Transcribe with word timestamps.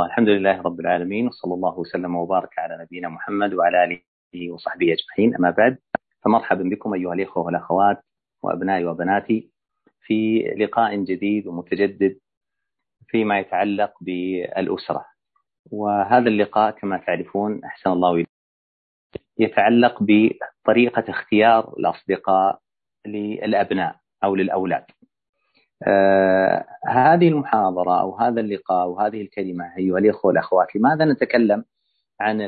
الحمد 0.00 0.28
لله 0.28 0.62
رب 0.62 0.80
العالمين 0.80 1.26
وصلى 1.26 1.54
الله 1.54 1.78
وسلم 1.78 2.14
وبارك 2.14 2.58
على 2.58 2.78
نبينا 2.82 3.08
محمد 3.08 3.54
وعلى 3.54 3.84
آله 3.84 4.50
وصحبه 4.52 4.86
أجمعين. 4.92 5.34
أما 5.34 5.50
بعد 5.50 5.78
فمرحبا 6.24 6.62
بكم 6.62 6.94
أيها 6.94 7.14
الإخوة 7.14 7.44
والأخوات 7.44 8.04
وأبنائي 8.42 8.84
وبناتي 8.84 9.50
في 10.00 10.38
لقاء 10.58 10.96
جديد 11.04 11.46
ومتجدد 11.46 12.18
فيما 13.08 13.38
يتعلق 13.38 13.92
بالأسرة. 14.00 15.06
وهذا 15.70 16.28
اللقاء 16.28 16.70
كما 16.70 16.98
تعرفون 16.98 17.64
أحسن 17.64 17.90
الله 17.90 18.14
إليه 18.14 18.26
يتعلق 19.38 19.98
بطريقة 20.02 21.04
اختيار 21.08 21.74
الأصدقاء 21.78 22.60
للأبناء 23.06 23.96
أو 24.24 24.36
للأولاد. 24.36 24.84
آه 25.86 26.64
هذه 26.88 27.28
المحاضرة 27.28 28.00
أو 28.00 28.16
هذا 28.18 28.40
اللقاء 28.40 28.88
وهذه 28.88 29.22
الكلمة 29.22 29.76
أيها 29.78 29.98
الإخوة 29.98 30.26
والأخوات 30.26 30.76
لماذا 30.76 31.04
نتكلم 31.04 31.64
عن 32.20 32.40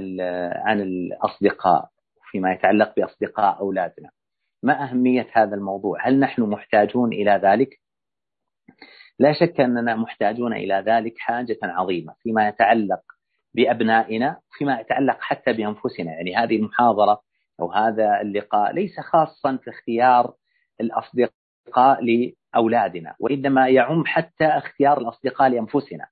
عن 0.65 0.81
الأصدقاء 0.81 1.89
فيما 2.31 2.53
يتعلق 2.53 2.95
بأصدقاء 2.97 3.61
أولادنا؟ 3.61 4.11
ما 4.63 4.85
أهمية 4.85 5.27
هذا 5.33 5.55
الموضوع؟ 5.55 6.09
هل 6.09 6.21
نحن 6.21 6.43
محتاجون 6.43 7.13
إلى 7.13 7.41
ذلك؟ 7.45 7.81
لا 9.19 9.33
شك 9.33 9.61
أننا 9.61 9.97
محتاجون 9.97 10.53
إلى 10.53 10.85
ذلك 10.87 11.15
حاجة 11.19 11.59
عظيمة 11.63 12.15
فيما 12.23 12.49
يتعلق 12.49 13.01
بأبنائنا 13.55 14.37
فيما 14.59 14.81
يتعلق 14.81 15.17
حتى 15.21 15.53
بأنفسنا. 15.53 16.13
يعني 16.13 16.37
هذه 16.37 16.57
المحاضرة 16.57 17.21
أو 17.61 17.73
هذا 17.73 18.21
اللقاء 18.21 18.73
ليس 18.73 19.01
خاصا 19.01 19.57
في 19.57 19.71
اختيار 19.71 20.35
الأصدقاء 20.81 22.05
أولادنا 22.57 23.15
وإنما 23.21 23.69
يعم 23.69 24.05
حتى 24.07 24.45
اختيار 24.47 24.99
الأصدقاء 24.99 25.49
لأنفسنا. 25.49 26.07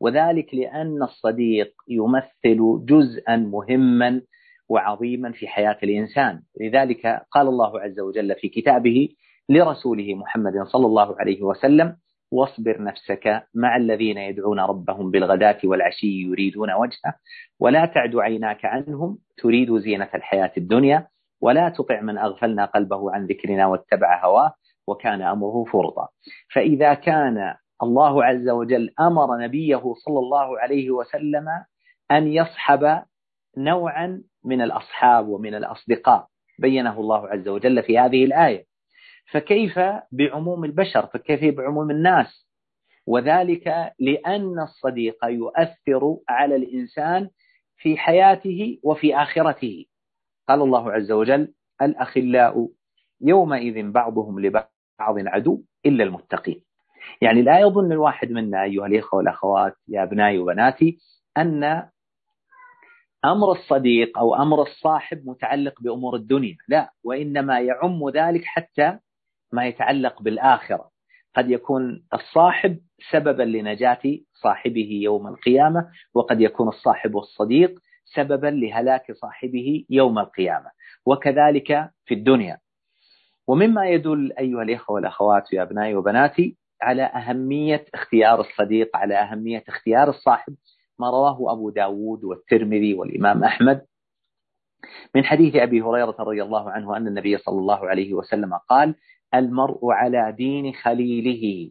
وذلك 0.00 0.54
لأن 0.54 1.02
الصديق 1.02 1.72
يمثل 1.88 2.84
جزءا 2.84 3.36
مهما 3.36 4.22
وعظيما 4.68 5.32
في 5.32 5.48
حياة 5.48 5.78
الإنسان. 5.82 6.42
لذلك 6.60 7.22
قال 7.30 7.48
الله 7.48 7.80
عز 7.80 8.00
وجل 8.00 8.34
في 8.34 8.48
كتابه 8.48 9.08
لرسوله 9.48 10.14
محمد 10.14 10.52
صلى 10.66 10.86
الله 10.86 11.20
عليه 11.20 11.42
وسلم 11.42 11.96
واصبر 12.32 12.82
نفسك 12.82 13.42
مع 13.54 13.76
الذين 13.76 14.18
يدعون 14.18 14.60
ربهم 14.60 15.10
بالغداة 15.10 15.58
والعشي 15.64 16.06
يريدون 16.06 16.72
وجهه 16.72 17.14
ولا 17.60 17.86
تعد 17.86 18.16
عيناك 18.16 18.64
عنهم 18.64 19.18
تريد 19.38 19.78
زينة 19.78 20.08
الحياة 20.14 20.52
الدنيا 20.56 21.06
ولا 21.40 21.68
تطع 21.68 22.00
من 22.00 22.18
أغفلنا 22.18 22.64
قلبه 22.64 23.12
عن 23.12 23.26
ذكرنا 23.26 23.66
واتبع 23.66 24.24
هواه 24.24 24.54
وكان 24.90 25.22
أمره 25.22 25.64
فرطا 25.64 26.08
فإذا 26.54 26.94
كان 26.94 27.54
الله 27.82 28.24
عز 28.24 28.48
وجل 28.48 28.90
أمر 29.00 29.38
نبيه 29.38 29.82
صلى 30.04 30.18
الله 30.18 30.60
عليه 30.60 30.90
وسلم 30.90 31.46
أن 32.10 32.26
يصحب 32.26 33.02
نوعا 33.56 34.22
من 34.44 34.62
الأصحاب 34.62 35.28
ومن 35.28 35.54
الأصدقاء. 35.54 36.26
بينه 36.58 37.00
الله 37.00 37.28
عز 37.28 37.48
وجل 37.48 37.82
في 37.82 37.98
هذه 37.98 38.24
الآية. 38.24 38.64
فكيف 39.32 39.78
بعموم 40.12 40.64
البشر؟ 40.64 41.06
فكيف 41.06 41.54
بعموم 41.56 41.90
الناس؟ 41.90 42.46
وذلك 43.06 43.92
لأن 43.98 44.60
الصديق 44.60 45.24
يؤثر 45.24 46.16
على 46.28 46.56
الإنسان 46.56 47.30
في 47.76 47.96
حياته 47.96 48.80
وفي 48.84 49.16
آخرته. 49.16 49.84
قال 50.48 50.62
الله 50.62 50.92
عز 50.92 51.12
وجل 51.12 51.54
الأخلاء 51.82 52.68
يومئذ 53.20 53.90
بعضهم 53.90 54.40
لبعض. 54.40 54.70
عدو 55.28 55.62
إلا 55.86 56.04
المتقين. 56.04 56.62
يعني 57.20 57.42
لا 57.42 57.60
يظن 57.60 57.92
الواحد 57.92 58.30
منا 58.30 58.62
أيها 58.62 58.86
الإخوة 58.86 59.18
والأخوات 59.18 59.74
يا 59.88 60.02
أبنائي 60.02 60.38
وبناتي 60.38 60.98
أن 61.38 61.64
أمر 63.24 63.52
الصديق 63.52 64.18
أو 64.18 64.34
أمر 64.34 64.62
الصاحب 64.62 65.26
متعلق 65.26 65.82
بأمور 65.82 66.16
الدنيا 66.16 66.56
لا 66.68 66.90
وإنما 67.04 67.60
يعم 67.60 68.08
ذلك 68.14 68.44
حتى 68.44 68.98
ما 69.52 69.66
يتعلق 69.66 70.22
بالآخرة. 70.22 70.90
قد 71.36 71.50
يكون 71.50 72.02
الصاحب 72.14 72.78
سببا 73.10 73.42
لنجاة 73.42 74.02
صاحبه 74.32 75.00
يوم 75.02 75.26
القيامة 75.26 75.88
وقد 76.14 76.40
يكون 76.40 76.68
الصاحب 76.68 77.14
والصديق 77.14 77.78
سببا 78.04 78.46
لهلاك 78.46 79.12
صاحبه 79.12 79.84
يوم 79.90 80.18
القيامة 80.18 80.70
وكذلك 81.06 81.90
في 82.04 82.14
الدنيا. 82.14 82.58
ومما 83.50 83.88
يدل 83.88 84.32
أيها 84.38 84.62
الإخوة 84.62 84.94
والأخوات 84.94 85.52
يا 85.52 85.62
أبنائي 85.62 85.94
وبناتي 85.94 86.56
على 86.82 87.02
أهمية 87.02 87.84
اختيار 87.94 88.40
الصديق 88.40 88.96
على 88.96 89.14
أهمية 89.14 89.64
اختيار 89.68 90.08
الصاحب 90.08 90.54
ما 90.98 91.10
رواه 91.10 91.52
أبو 91.52 91.70
داود 91.70 92.24
والترمذي 92.24 92.94
والإمام 92.94 93.44
أحمد. 93.44 93.86
من 95.14 95.24
حديث 95.24 95.56
أبي 95.56 95.82
هريرة 95.82 96.16
رضي 96.20 96.42
الله 96.42 96.70
عنه 96.70 96.96
أن 96.96 97.06
النبي 97.06 97.38
صلى 97.38 97.58
الله 97.58 97.88
عليه 97.88 98.14
وسلم 98.14 98.54
قال 98.54 98.94
المرء 99.34 99.90
على 99.90 100.32
دين 100.32 100.74
خليله 100.74 101.70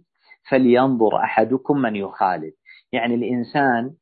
فلينظر 0.49 1.17
أحدكم 1.17 1.77
من 1.77 1.95
يخالد. 1.95 2.53
يعني 2.91 3.15
الإنسان 3.15 3.93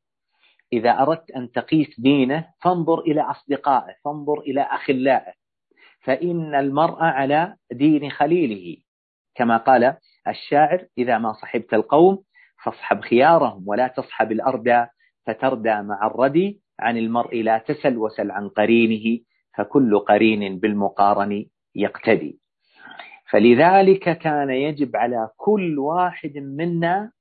إذا 0.74 0.92
أردت 0.92 1.32
أن 1.32 1.52
تقيس 1.52 2.00
دينه 2.00 2.48
فانظر 2.62 3.00
إلى 3.00 3.22
أصدقائه 3.22 3.96
فانظر 4.06 4.40
إلى 4.40 4.62
أخلائه 4.62 5.34
فإن 6.08 6.56
المرء 6.56 7.04
على 7.04 7.56
دين 7.72 8.12
خليله. 8.12 8.78
كما 9.36 9.58
قال 9.58 9.98
الشاعر 10.28 10.86
إذا 10.98 11.18
ما 11.18 11.34
صحبت 11.34 11.74
القوم 11.74 12.24
فاصحب 12.64 13.02
خيارهم 13.02 13.64
ولا 13.68 13.88
تصحب 13.88 14.32
الأردى 14.32 14.86
فتردى 15.26 15.82
مع 15.82 16.08
الردي. 16.08 16.62
عن 16.80 16.98
المرء 16.98 17.42
لا 17.42 17.58
تسل 17.58 17.98
وسل 17.98 18.32
عن 18.32 18.50
قرينه 18.50 19.20
فكل 19.58 20.00
قرين 20.00 20.60
بالمقارن 20.60 21.46
يقتدي. 21.76 22.40
فلذلك 23.30 24.18
كان 24.18 24.50
يجب 24.50 24.96
على 24.96 25.30
كل 25.38 25.80
واحد 25.80 26.38
منا 26.38 27.12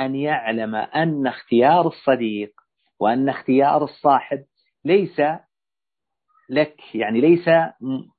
أن 0.00 0.14
يعلم 0.14 0.74
أن 0.74 1.26
اختيار 1.26 1.86
الصديق 1.86 2.52
وأن 3.00 3.28
اختيار 3.28 3.84
الصاحب 3.84 4.44
ليس 4.84 5.20
لك. 6.50 6.94
يعني 6.94 7.20
ليس 7.20 7.48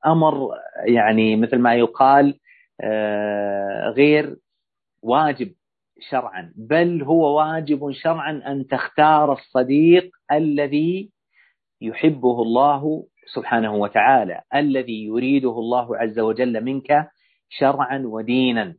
أمر 0.05 0.49
يعني 0.85 1.35
مثل 1.35 1.57
ما 1.57 1.75
يقال 1.75 2.39
آه، 2.81 3.89
غير 3.89 4.37
واجب 5.03 5.53
شرعا 6.09 6.53
بل 6.55 7.03
هو 7.03 7.37
واجب 7.37 7.91
شرعا 7.91 8.43
أن 8.47 8.67
تختار 8.67 9.33
الصديق 9.33 10.11
الذي 10.31 11.11
يحبه 11.81 12.41
الله 12.41 13.07
سبحانه 13.33 13.75
وتعالى 13.75 14.41
الذي 14.55 15.05
يريده 15.05 15.49
الله 15.49 15.97
عز 15.97 16.19
وجل 16.19 16.63
منك 16.63 17.09
شرعا 17.49 18.03
ودينا. 18.05 18.75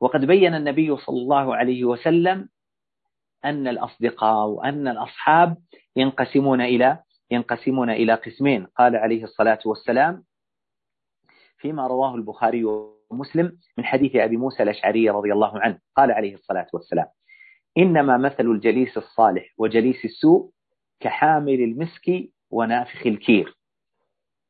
وقد 0.00 0.24
بين 0.24 0.54
النبي 0.54 0.96
صلى 0.96 1.18
الله 1.18 1.56
عليه 1.56 1.84
وسلم 1.84 2.48
أن 3.44 3.68
الأصدقاء 3.68 4.46
وأن 4.48 4.88
الأصحاب 4.88 5.56
ينقسمون 5.96 6.60
إلى 6.60 6.98
ينقسمون 7.30 7.90
إلى 7.90 8.14
قسمين. 8.14 8.66
قال 8.66 8.96
عليه 8.96 9.24
الصلاة 9.24 9.58
والسلام 9.66 10.24
فيما 11.58 11.86
رواه 11.86 12.14
البخاري 12.14 12.64
ومسلم 12.64 13.58
من 13.78 13.84
حديث 13.84 14.16
أبي 14.16 14.36
موسى 14.36 14.62
الأشعري 14.62 15.10
رضي 15.10 15.32
الله 15.32 15.58
عنه. 15.60 15.78
قال 15.96 16.10
عليه 16.10 16.34
الصلاة 16.34 16.66
والسلام 16.72 17.06
إنما 17.78 18.16
مثل 18.16 18.46
الجليس 18.46 18.96
الصالح 18.96 19.54
وجليس 19.58 20.04
السوء 20.04 20.50
كحامل 21.00 21.60
المسك 21.60 22.30
ونافخ 22.50 23.06
الكير. 23.06 23.56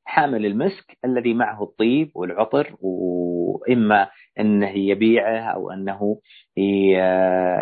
حامل 0.04 0.46
المسك 0.46 0.98
الذي 1.04 1.34
معه 1.34 1.62
الطيب 1.62 2.10
والعطر 2.14 2.76
وإما 2.80 4.08
أنه 4.40 4.70
يبيعه 4.78 5.40
أو 5.40 5.70
أنه 5.70 6.20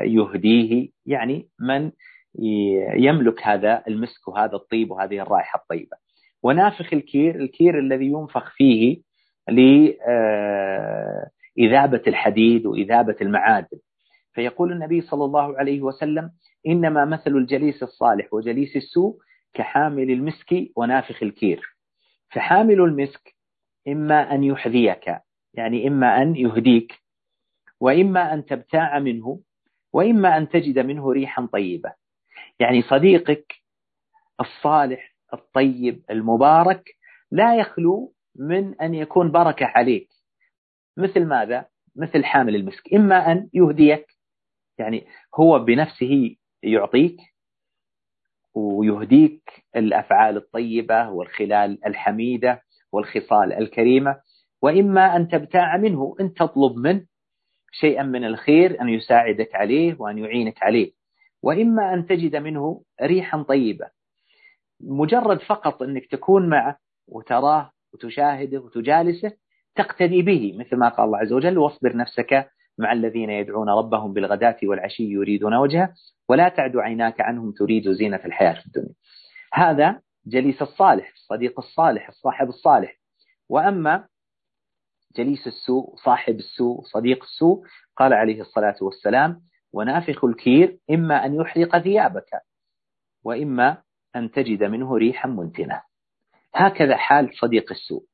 يهديه 0.05 0.89
يعني 1.07 1.49
من 1.61 1.91
يملك 2.97 3.43
هذا 3.43 3.83
المسك 3.89 4.29
وهذا 4.29 4.57
الطيب 4.57 4.91
وهذه 4.91 5.21
الرائحة 5.23 5.61
الطيبة. 5.61 5.97
ونافخ 6.43 6.93
الكير 6.93 7.35
الكير 7.35 7.79
الذي 7.79 8.07
ينفخ 8.07 8.53
فيه 8.57 9.01
لإذابة 11.59 12.03
الحديد 12.07 12.67
وإذابة 12.67 13.17
المعادن. 13.21 13.79
فيقول 14.33 14.73
النبي 14.73 15.01
صلى 15.01 15.25
الله 15.25 15.59
عليه 15.59 15.83
وسلم 15.83 16.31
إنما 16.67 17.05
مثل 17.05 17.31
الجليس 17.37 17.83
الصالح 17.83 18.35
وجليس 18.35 18.77
السوء 18.77 19.17
كحامل 19.55 20.11
المسك 20.11 20.55
ونافخ 20.77 21.23
الكير. 21.23 21.77
فحامل 22.31 22.81
المسك 22.81 23.35
إما 23.89 24.35
أن 24.35 24.45
يحذيك 24.45 25.15
يعني 25.55 25.89
إما 25.89 26.23
أن 26.23 26.37
يهديك 26.37 26.93
وإما 27.81 28.35
أن 28.35 28.45
تبتاع 28.45 28.99
منه 28.99 29.41
وإما 29.93 30.37
أن 30.37 30.49
تجد 30.49 30.79
منه 30.79 31.13
ريحا 31.13 31.47
طيبة. 31.53 31.93
يعني 32.61 32.83
صديقك 32.83 33.55
الصالح 34.41 35.15
الطيب 35.33 36.03
المبارك 36.11 36.85
لا 37.31 37.57
يخلو 37.57 38.13
من 38.37 38.81
أن 38.81 38.95
يكون 38.95 39.31
بركة 39.33 39.67
عليك. 39.67 40.09
مثل 40.97 41.25
ماذا؟ 41.25 41.67
مثل 41.97 42.25
حامل 42.25 42.57
المسك. 42.57 42.95
إما 42.95 43.33
أن 43.33 43.49
يهديك 43.55 44.07
يعني 44.79 45.07
هو 45.41 45.59
بنفسه 45.59 46.37
يعطيك 46.63 47.17
ويهديك 48.55 49.43
الأفعال 49.77 50.37
الطيبة 50.37 51.11
والخلال 51.11 51.87
الحميدة 51.87 52.63
والخصال 52.93 53.53
الكريمة 53.53 54.21
وإما 54.63 55.17
أن 55.17 55.29
تبتاع 55.29 55.77
منه. 55.77 56.17
إن 56.21 56.35
تطلب 56.35 56.77
منه 56.77 57.07
شيئا 57.73 58.03
من 58.03 58.25
الخير 58.25 58.81
أن 58.81 58.89
يساعدك 58.89 59.55
عليه 59.55 59.97
وأن 59.99 60.19
يعينك 60.19 60.63
عليه. 60.63 60.93
وإما 61.45 61.95
أن 61.95 62.07
تجد 62.07 62.37
منه 62.37 62.83
ريحا 63.03 63.43
طيبة. 63.43 63.87
مجرد 64.81 65.41
فقط 65.41 65.83
أنك 65.83 66.07
تكون 66.07 66.49
معه 66.49 66.79
وتراه 67.09 67.71
وتشاهده 67.93 68.59
وتجالسه 68.61 69.33
تقتدي 69.75 70.23
به 70.23 70.57
مثل 70.59 70.77
ما 70.77 70.89
قال 70.89 71.07
الله 71.07 71.19
عز 71.19 71.33
وجل 71.33 71.59
واصبر 71.59 71.97
نفسك 71.97 72.49
مع 72.79 72.93
الذين 72.93 73.31
يدعون 73.31 73.69
ربهم 73.69 74.13
بالغداة 74.13 74.57
والعشي 74.63 75.03
يريدون 75.03 75.55
وجهه 75.55 75.95
ولا 76.29 76.49
تعد 76.49 76.77
عيناك 76.77 77.21
عنهم 77.21 77.53
تريد 77.53 77.91
زينة 77.93 78.21
الحياة 78.25 78.61
في 78.61 78.67
الدنيا. 78.67 78.95
هذا 79.53 80.01
جليس 80.27 80.63
الصالح 80.63 81.13
الصديق 81.15 81.59
الصالح 81.59 82.09
الصاحب 82.09 82.49
الصالح. 82.49 82.97
وأما 83.49 84.09
جليس 85.17 85.47
السوء 85.47 85.97
صاحب 85.97 86.35
السوء 86.35 86.83
صديق 86.83 87.23
السوء 87.23 87.63
قال 87.97 88.13
عليه 88.13 88.41
الصلاة 88.41 88.77
والسلام 88.81 89.41
ونافخ 89.75 90.25
الكير 90.25 90.79
إما 90.91 91.27
أن 91.27 91.35
يحرق 91.35 91.79
ثيابك 91.79 92.31
وإما 93.25 93.83
أن 94.17 94.31
تجد 94.31 94.65
منه 94.65 94.97
ريحا 94.97 95.29
منتنة. 95.29 95.83
هكذا 96.55 96.97
حال 96.97 97.31
صديق 97.35 97.73
السوء. 97.73 98.05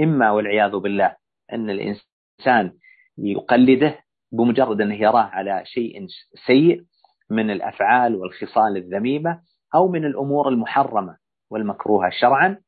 إما 0.00 0.30
والعياذ 0.30 0.76
بالله 0.76 1.16
أن 1.52 1.70
الإنسان 1.70 2.72
يقلده 3.18 3.98
بمجرد 4.32 4.80
أنه 4.80 4.94
يراه 4.94 5.22
على 5.22 5.62
شيء 5.64 6.06
سيء 6.46 6.82
من 7.30 7.50
الأفعال 7.50 8.16
والخصال 8.16 8.76
الذميمة 8.76 9.40
أو 9.74 9.88
من 9.88 10.04
الأمور 10.04 10.48
المحرمة 10.48 11.16
والمكروهة 11.50 12.10
شرعا 12.10 12.58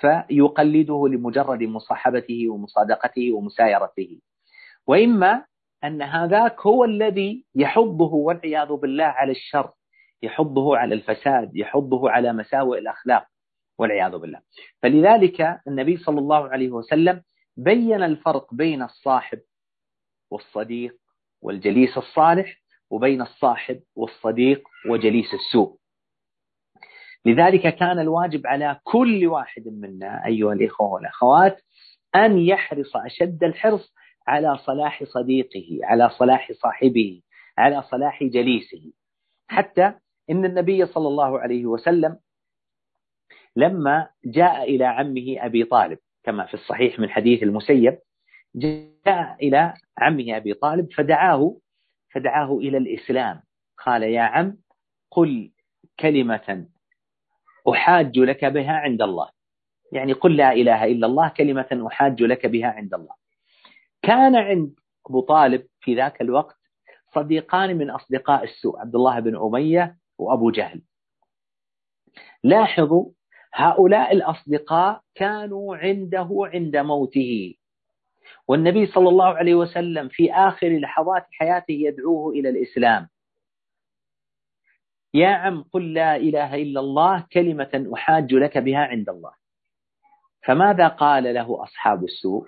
فيقلده 0.00 1.08
لمجرد 1.08 1.62
مصاحبته 1.62 2.48
ومصادقته 2.48 3.32
ومسايرته. 3.32 4.20
وإما 4.86 5.44
أن 5.84 6.02
هذاك 6.02 6.60
هو 6.60 6.84
الذي 6.84 7.44
يحضه 7.54 8.14
والعياذ 8.14 8.68
بالله 8.72 9.04
على 9.04 9.32
الشر 9.32 9.70
يحضه 10.22 10.76
على 10.76 10.94
الفساد 10.94 11.56
يحضه 11.56 12.10
على 12.10 12.32
مساوئ 12.32 12.78
الأخلاق 12.78 13.26
والعياذ 13.78 14.18
بالله. 14.18 14.40
فلذلك 14.82 15.60
النبي 15.68 15.96
صلى 15.96 16.18
الله 16.18 16.48
عليه 16.48 16.70
وسلم 16.70 17.22
بين 17.56 18.02
الفرق 18.02 18.54
بين 18.54 18.82
الصاحب 18.82 19.40
والصديق 20.30 20.96
والجليس 21.42 21.98
الصالح 21.98 22.56
وبين 22.90 23.22
الصاحب 23.22 23.80
والصديق 23.96 24.68
وجليس 24.90 25.34
السوء. 25.34 25.78
لذلك 27.24 27.74
كان 27.74 27.98
الواجب 27.98 28.46
على 28.46 28.80
كل 28.84 29.26
واحد 29.26 29.62
منا 29.68 30.26
أيها 30.26 30.52
الإخوة 30.52 30.88
والأخوات 30.88 31.60
أن 32.14 32.38
يحرص 32.38 32.96
أشد 32.96 33.44
الحرص 33.44 33.94
على 34.28 34.58
صلاح 34.58 35.04
صديقه 35.04 35.78
على 35.82 36.10
صلاح 36.10 36.52
صاحبه 36.52 37.22
على 37.58 37.82
صلاح 37.82 38.24
جليسه. 38.24 38.92
حتى 39.48 39.92
إن 40.30 40.44
النبي 40.44 40.86
صلى 40.86 41.08
الله 41.08 41.38
عليه 41.38 41.66
وسلم 41.66 42.18
لما 43.56 44.08
جاء 44.24 44.62
إلى 44.62 44.84
عمه 44.84 45.36
أبي 45.38 45.64
طالب 45.64 45.98
كما 46.24 46.46
في 46.46 46.54
الصحيح 46.54 46.98
من 46.98 47.10
حديث 47.10 47.42
المسيب 47.42 47.98
جاء 48.54 49.36
إلى 49.42 49.74
عمه 49.98 50.36
أبي 50.36 50.54
طالب 50.54 50.92
فدعاه 50.92 51.56
فدعاه 52.14 52.58
إلى 52.58 52.78
الإسلام. 52.78 53.42
قال 53.86 54.02
يا 54.02 54.22
عم 54.22 54.56
قل 55.10 55.50
كلمة 56.00 56.66
أحاج 57.72 58.18
لك 58.18 58.44
بها 58.44 58.72
عند 58.72 59.02
الله. 59.02 59.28
يعني 59.92 60.12
قل 60.12 60.36
لا 60.36 60.52
إله 60.52 60.84
إلا 60.84 61.06
الله 61.06 61.28
كلمة 61.28 61.84
أحاج 61.86 62.22
لك 62.22 62.46
بها 62.46 62.66
عند 62.68 62.94
الله. 62.94 63.14
كان 64.02 64.36
عند 64.36 64.74
أبو 65.06 65.20
طالب 65.20 65.66
في 65.80 65.94
ذاك 65.94 66.20
الوقت 66.20 66.56
صديقان 67.14 67.78
من 67.78 67.90
أصدقاء 67.90 68.44
السوء 68.44 68.80
عبد 68.80 68.94
الله 68.94 69.20
بن 69.20 69.36
أمية 69.36 69.96
وأبو 70.18 70.50
جهل. 70.50 70.82
لاحظوا 72.44 73.10
هؤلاء 73.54 74.12
الأصدقاء 74.12 75.00
كانوا 75.14 75.76
عنده 75.76 76.28
عند 76.30 76.76
موته. 76.76 77.54
والنبي 78.48 78.86
صلى 78.86 79.08
الله 79.08 79.26
عليه 79.26 79.54
وسلم 79.54 80.08
في 80.08 80.32
آخر 80.32 80.78
لحظات 80.78 81.26
حياته 81.32 81.72
يدعوه 81.72 82.32
إلى 82.32 82.48
الإسلام. 82.48 83.08
يا 85.14 85.28
عم 85.28 85.62
قل 85.62 85.92
لا 85.92 86.16
إله 86.16 86.54
إلا 86.54 86.80
الله 86.80 87.26
كلمة 87.32 87.90
أحاج 87.94 88.34
لك 88.34 88.58
بها 88.58 88.78
عند 88.78 89.08
الله. 89.08 89.32
فماذا 90.46 90.88
قال 90.88 91.34
له 91.34 91.62
أصحاب 91.62 92.04
السوء؟ 92.04 92.46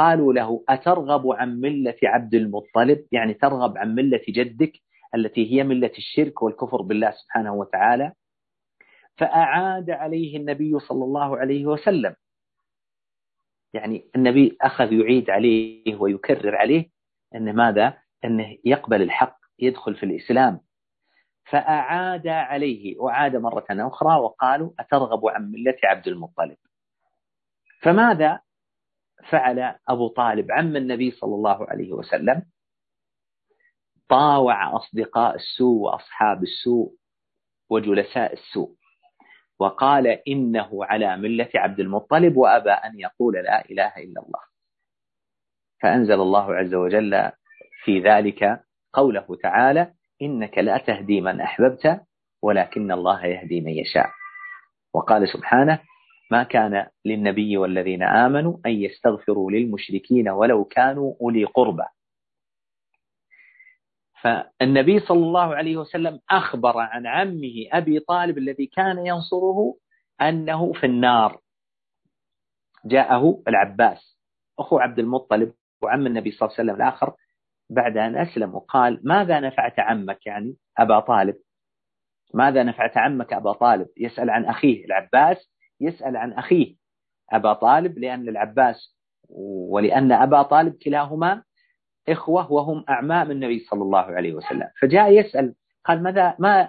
قالوا 0.00 0.32
له 0.32 0.64
أترغب 0.68 1.28
عن 1.28 1.60
ملة 1.60 1.96
عبد 2.04 2.34
المطلب؟ 2.34 3.06
يعني 3.12 3.34
ترغب 3.34 3.78
عن 3.78 3.94
ملة 3.94 4.20
جدك 4.28 4.72
التي 5.14 5.52
هي 5.52 5.64
ملة 5.64 5.92
الشرك 5.98 6.42
والكفر 6.42 6.82
بالله 6.82 7.10
سبحانه 7.10 7.54
وتعالى؟ 7.54 8.12
فأعاد 9.16 9.90
عليه 9.90 10.36
النبي 10.36 10.78
صلى 10.78 11.04
الله 11.04 11.36
عليه 11.38 11.66
وسلم. 11.66 12.14
يعني 13.74 14.10
النبي 14.16 14.56
أخذ 14.62 14.92
يعيد 14.92 15.30
عليه 15.30 15.96
ويكرر 15.96 16.56
عليه 16.56 16.86
أن 17.34 17.56
ماذا؟ 17.56 17.98
أنه 18.24 18.56
يقبل 18.64 19.02
الحق 19.02 19.36
يدخل 19.58 19.94
في 19.94 20.02
الإسلام. 20.02 20.60
فأعاد 21.44 22.26
عليه 22.26 22.98
وعاد 22.98 23.36
مرة 23.36 23.66
أخرى 23.70 24.16
وقالوا 24.20 24.70
أترغب 24.80 25.26
عن 25.26 25.50
ملة 25.50 25.76
عبد 25.84 26.08
المطلب. 26.08 26.56
فماذا؟ 27.82 28.40
فعل 29.28 29.74
أبو 29.88 30.08
طالب 30.08 30.52
عم 30.52 30.76
النبي 30.76 31.10
صلى 31.10 31.34
الله 31.34 31.70
عليه 31.70 31.92
وسلم 31.92 32.42
طاوع 34.08 34.76
أصدقاء 34.76 35.34
السوء 35.34 35.80
وأصحاب 35.80 36.42
السوء 36.42 36.92
وجلساء 37.70 38.32
السوء 38.32 38.74
وقال 39.58 40.06
إنه 40.06 40.84
على 40.84 41.16
ملة 41.16 41.48
عبد 41.54 41.80
المطلب 41.80 42.36
وأبى 42.36 42.70
أن 42.70 43.00
يقول 43.00 43.34
لا 43.34 43.64
إله 43.70 43.96
إلا 43.96 44.22
الله. 44.22 44.40
فأنزل 45.82 46.14
الله 46.20 46.54
عز 46.54 46.74
وجل 46.74 47.32
في 47.84 48.00
ذلك 48.00 48.60
قوله 48.92 49.26
تعالى 49.42 49.92
إنك 50.22 50.58
لا 50.58 50.78
تهدي 50.78 51.20
من 51.20 51.40
أحببت 51.40 52.00
ولكن 52.42 52.92
الله 52.92 53.26
يهدي 53.26 53.60
من 53.60 53.72
يشاء. 53.72 54.10
وقال 54.94 55.28
سبحانه 55.28 55.80
ما 56.30 56.42
كان 56.42 56.86
للنبي 57.04 57.56
والذين 57.56 58.02
آمنوا 58.02 58.58
أن 58.66 58.70
يستغفروا 58.70 59.50
للمشركين 59.50 60.28
ولو 60.28 60.64
كانوا 60.64 61.14
أولي 61.20 61.44
قربى. 61.44 61.84
فالنبي 64.22 65.00
صلى 65.00 65.18
الله 65.18 65.54
عليه 65.54 65.76
وسلم 65.76 66.20
أخبر 66.30 66.78
عن 66.78 67.06
عمه 67.06 67.66
أبي 67.72 68.00
طالب 68.00 68.38
الذي 68.38 68.66
كان 68.66 69.06
ينصره 69.06 69.76
أنه 70.20 70.72
في 70.72 70.86
النار. 70.86 71.40
جاءه 72.84 73.42
العباس 73.48 74.18
أخو 74.58 74.78
عبد 74.78 74.98
المطلب 74.98 75.52
وعم 75.82 76.06
النبي 76.06 76.30
صلى 76.30 76.46
الله 76.48 76.54
عليه 76.58 76.72
وسلم 76.72 76.82
الآخر 76.82 77.14
بعد 77.70 77.96
أن 77.96 78.16
أسلم 78.16 78.54
وقال 78.54 79.00
ماذا 79.04 79.40
نفعت 79.40 79.78
عمك 79.78 80.26
يعني 80.26 80.56
أبا 80.78 81.00
طالب؟ 81.00 81.36
ماذا 82.34 82.62
نفعت 82.62 82.96
عمك 82.96 83.32
أبا 83.32 83.52
طالب؟ 83.52 83.86
يسأل 83.96 84.30
عن 84.30 84.44
أخيه 84.44 84.84
العباس 84.84 85.50
يسأل 85.80 86.16
عن 86.16 86.32
أخيه 86.32 86.74
أبا 87.32 87.52
طالب 87.52 87.98
لأن 87.98 88.28
العباس 88.28 88.96
ولأن 89.70 90.12
أبا 90.12 90.42
طالب 90.42 90.74
كلاهما 90.74 91.42
إخوة 92.08 92.52
وهم 92.52 92.84
أعمام 92.88 93.30
النبي 93.30 93.58
صلى 93.58 93.82
الله 93.82 93.98
عليه 93.98 94.34
وسلم. 94.34 94.68
فجاء 94.80 95.12
يسأل 95.12 95.54
قال 95.84 96.02
ماذا 96.02 96.36
ما 96.38 96.68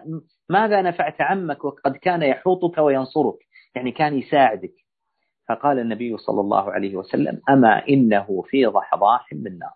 ماذا 0.50 0.82
نفعت 0.82 1.22
عمك 1.22 1.66
وقد 1.66 1.96
كان 1.98 2.24
يحوطك 2.24 2.78
وينصرك؟ 2.78 3.38
يعني 3.76 3.92
كان 3.92 4.18
يساعدك. 4.18 4.74
فقال 5.50 5.80
النبي 5.80 6.18
صلى 6.18 6.42
الله 6.42 6.72
عليه 6.72 6.96
وسلم 6.96 7.42
أما 7.50 7.88
إنه 7.90 8.42
في 8.42 8.66
ضحضاح 8.66 9.34
من 9.34 9.58
نار. 9.58 9.76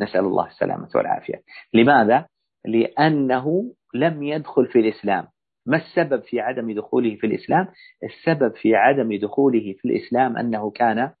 نسأل 0.00 0.20
الله 0.20 0.46
السلامة 0.46 0.88
والعافية. 0.94 1.42
لماذا؟ 1.74 2.26
لأنه 2.64 3.74
لم 3.94 4.22
يدخل 4.22 4.66
في 4.66 4.78
الإسلام. 4.78 5.28
ما 5.66 5.76
السبب 5.76 6.22
في 6.22 6.40
عدم 6.40 6.72
دخوله 6.74 7.16
في 7.16 7.26
الإسلام؟ 7.26 7.68
السبب 8.04 8.54
في 8.56 8.74
عدم 8.74 9.18
دخوله 9.18 9.74
في 9.78 9.84
الإسلام 9.84 10.36
أنه 10.36 10.70
كان 10.70 11.12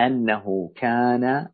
أنه 0.00 0.72
كان 0.76 1.48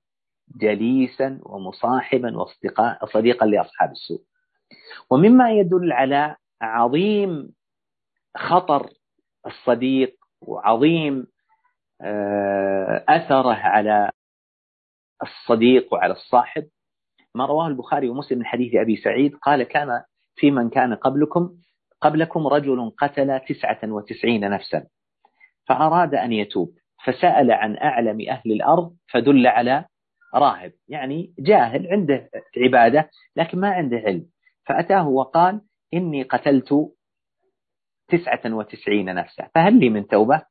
جليسا 0.61 1.41
ومصاحبا 1.43 2.37
واصدقاء 2.37 3.07
صديقا 3.07 3.47
لأصحاب 3.47 3.91
السوء 3.91 4.21
ومما 5.11 5.51
يدل 5.53 5.93
على 5.93 6.37
عظيم 6.63 7.53
خطر 8.37 8.91
الصديق 9.47 10.17
وعظيم 10.41 11.27
آه، 12.01 13.05
أثره 13.09 13.55
على 13.55 14.11
الصديق 15.23 15.95
وعلى 15.95 16.13
الصاحب 16.13 16.69
ما 17.35 17.47
رواه 17.47 17.69
البخاري 17.69 18.09
ومسلم 18.09 18.39
من 18.39 18.47
حديث 18.47 18.75
أبي 18.75 18.97
سعيد 18.97 19.37
قال 19.37 19.63
كان 19.63 20.03
في 20.35 20.51
من 20.51 20.71
كان 20.71 20.95
قبلكم 20.95 21.51
قبلكم 22.01 22.47
رجل 22.47 22.93
قتل 22.99 23.41
تسعة 23.41 23.79
وتسعين 23.85 24.51
نفسا 24.51 24.87
فأراد 25.67 26.15
أن 26.15 26.33
يتوب 26.33 26.75
فسأل 27.05 27.51
عن 27.51 27.77
أعلم 27.77 28.19
أهل 28.29 28.53
الأرض 28.53 28.97
فدل 29.09 29.47
على 29.47 29.85
راهب 30.35 30.73
يعني 30.89 31.35
جاهل 31.39 31.87
عنده 31.87 32.31
عبادة 32.57 33.11
لكن 33.37 33.61
ما 33.61 33.71
عنده 33.71 33.97
علم. 33.97 34.27
فأتاه 34.67 35.09
وقال 35.09 35.61
إني 35.95 36.23
قتلت 36.23 36.75
تسعة 38.09 38.55
وتسعين 38.55 39.15
نفسا. 39.15 39.49
فهل 39.55 39.81
لي 39.81 39.91
من 39.91 40.07
توبة؟ 40.07 40.43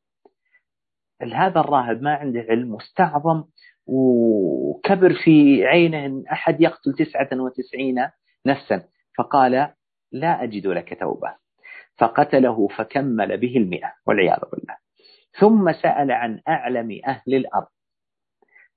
هذا 1.21 1.59
الراهب 1.59 2.01
ما 2.01 2.13
عنده 2.13 2.45
علم 2.49 2.73
واستعظم 2.73 3.43
وكبر 3.85 5.13
في 5.23 5.65
عينه 5.65 6.05
أن 6.05 6.23
أحد 6.31 6.61
يقتل 6.61 6.93
تسعة 6.93 7.29
وتسعين 7.33 8.07
نفسا. 8.45 8.83
فقال 9.21 9.73
لا 10.11 10.43
أجد 10.43 10.67
لك 10.67 10.99
توبة. 10.99 11.35
فقتله 11.97 12.67
فكمل 12.67 13.37
به 13.37 13.57
المئة 13.57 13.93
والعياذ 14.05 14.39
بالله. 14.51 14.77
ثم 15.39 15.71
سأل 15.71 16.11
عن 16.11 16.41
أعلم 16.47 16.99
أهل 17.07 17.35
الأرض. 17.35 17.67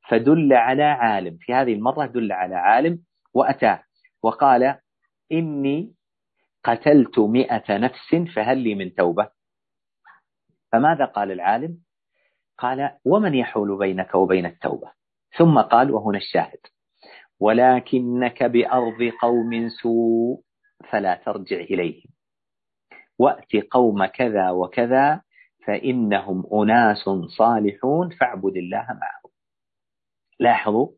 فدل 0.08 0.52
على 0.52 0.82
عالم. 0.82 1.36
في 1.40 1.54
هذه 1.54 1.72
المرة 1.72 2.06
دل 2.06 2.32
على 2.32 2.54
عالم 2.54 2.98
وأتاه. 3.34 3.82
وقال 4.22 4.78
إني 5.32 5.94
قتلت 6.64 7.18
مئة 7.18 7.76
نفس 7.76 8.14
فهل 8.34 8.58
لي 8.58 8.74
من 8.74 8.94
توبة؟ 8.94 9.30
فماذا 10.72 11.04
قال 11.04 11.32
العالم؟ 11.32 11.78
قال 12.58 12.98
ومن 13.04 13.34
يحول 13.34 13.78
بينك 13.78 14.14
وبين 14.14 14.46
التوبة. 14.46 14.92
ثم 15.36 15.60
قال 15.60 15.90
وهنا 15.90 16.18
الشاهد. 16.18 16.60
ولكنك 17.40 18.42
بأرض 18.42 19.12
قوم 19.22 19.68
سوء 19.68 20.40
فلا 20.90 21.14
ترجع 21.14 21.56
إليهم 21.56 22.10
وأت 23.18 23.56
قوم 23.70 24.06
كذا 24.06 24.50
وكذا 24.50 25.22
فإنهم 25.66 26.44
أناس 26.52 27.04
صالحون 27.36 28.10
فاعبد 28.10 28.56
الله 28.56 28.86
معهم. 28.86 29.32
لاحظوا 30.40 30.88